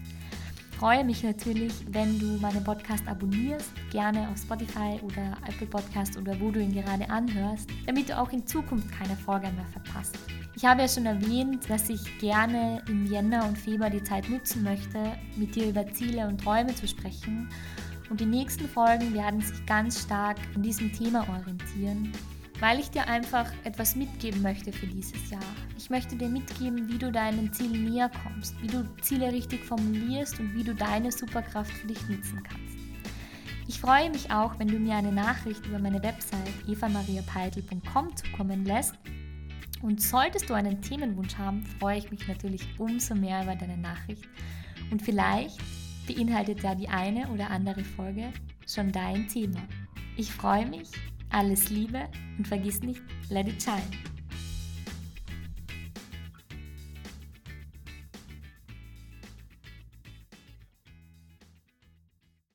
freue 0.79 1.05
mich 1.05 1.23
natürlich, 1.23 1.73
wenn 1.91 2.19
du 2.19 2.39
meinen 2.39 2.63
Podcast 2.63 3.07
abonnierst, 3.09 3.71
gerne 3.91 4.29
auf 4.29 4.39
Spotify 4.39 5.01
oder 5.03 5.37
Apple 5.49 5.67
Podcast 5.67 6.19
oder 6.19 6.39
wo 6.39 6.51
du 6.51 6.61
ihn 6.61 6.73
gerade 6.73 7.09
anhörst, 7.09 7.71
damit 7.87 8.11
du 8.11 8.19
auch 8.19 8.31
in 8.31 8.47
Zukunft 8.47 8.91
keine 8.93 9.17
Folge 9.17 9.49
mehr 9.53 9.67
verpasst. 9.73 10.19
Ich 10.55 10.65
habe 10.65 10.83
ja 10.83 10.89
schon 10.89 11.07
erwähnt, 11.07 11.69
dass 11.69 11.89
ich 11.89 12.19
gerne 12.19 12.83
im 12.89 13.07
Jänner 13.07 13.47
und 13.47 13.57
Februar 13.57 13.91
die 13.91 14.03
Zeit 14.03 14.29
nutzen 14.29 14.63
möchte, 14.63 15.13
mit 15.37 15.55
dir 15.55 15.69
über 15.69 15.87
Ziele 15.93 16.27
und 16.27 16.43
Träume 16.43 16.75
zu 16.75 16.87
sprechen. 16.87 17.49
Und 18.11 18.21
die 18.21 18.27
nächsten 18.27 18.69
Folgen 18.69 19.15
werden 19.15 19.41
sich 19.41 19.65
ganz 19.67 20.03
stark 20.03 20.37
an 20.55 20.63
diesem 20.63 20.93
Thema 20.93 21.27
orientieren 21.29 22.13
weil 22.61 22.81
ich 22.81 22.91
dir 22.91 23.07
einfach 23.07 23.51
etwas 23.65 23.97
mitgeben 23.97 24.43
möchte 24.43 24.73
für 24.73 24.87
dieses 24.87 25.31
Jahr. 25.31 25.41
Ich 25.77 25.91
möchte 25.91 26.17
dir 26.17 26.29
mitgeben, 26.29 26.89
wie 26.89 26.99
du 26.99 27.13
deinen 27.13 27.53
Zielen 27.53 27.85
näher 27.85 28.11
kommst, 28.23 28.61
wie 28.63 28.67
du 28.67 28.89
Ziele 29.03 29.33
richtig 29.33 29.65
formulierst 29.65 30.41
und 30.41 30.55
wie 30.55 30.65
du 30.65 30.75
deine 30.75 31.13
Superkraft 31.13 31.73
für 31.73 31.87
dich 31.87 32.09
nutzen 32.09 32.43
kannst. 32.43 32.77
Ich 33.69 33.81
freue 33.81 34.11
mich 34.11 34.31
auch, 34.31 34.59
wenn 34.59 34.69
du 34.69 34.79
mir 34.79 34.95
eine 34.95 35.13
Nachricht 35.13 35.67
über 35.67 35.79
meine 35.79 36.03
Website 36.03 36.69
evamariapeitel.com 36.69 38.17
zukommen 38.17 38.65
lässt. 38.65 38.95
Und 39.83 40.01
solltest 40.01 40.49
du 40.49 40.55
einen 40.55 40.81
Themenwunsch 40.81 41.37
haben, 41.37 41.65
freue 41.79 41.99
ich 41.99 42.11
mich 42.11 42.27
natürlich 42.29 42.67
umso 42.79 43.15
mehr 43.15 43.43
über 43.43 43.57
deine 43.57 43.77
Nachricht. 43.77 44.25
Und 44.91 45.03
vielleicht 45.03 45.59
beinhaltet 46.07 46.63
ja 46.63 46.75
die 46.75 46.89
eine 46.89 47.29
oder 47.29 47.51
andere 47.51 47.85
Folge 47.85 48.33
schon 48.67 48.93
dein 48.93 49.29
Thema. 49.29 49.61
Ich 50.17 50.33
freue 50.33 50.67
mich 50.67 50.91
alles 51.31 51.71
Liebe 51.71 52.09
und 52.39 52.47
vergiss 52.47 52.81
nicht, 52.81 53.01
let 53.31 53.49
it 53.49 53.63
shine. 53.63 53.83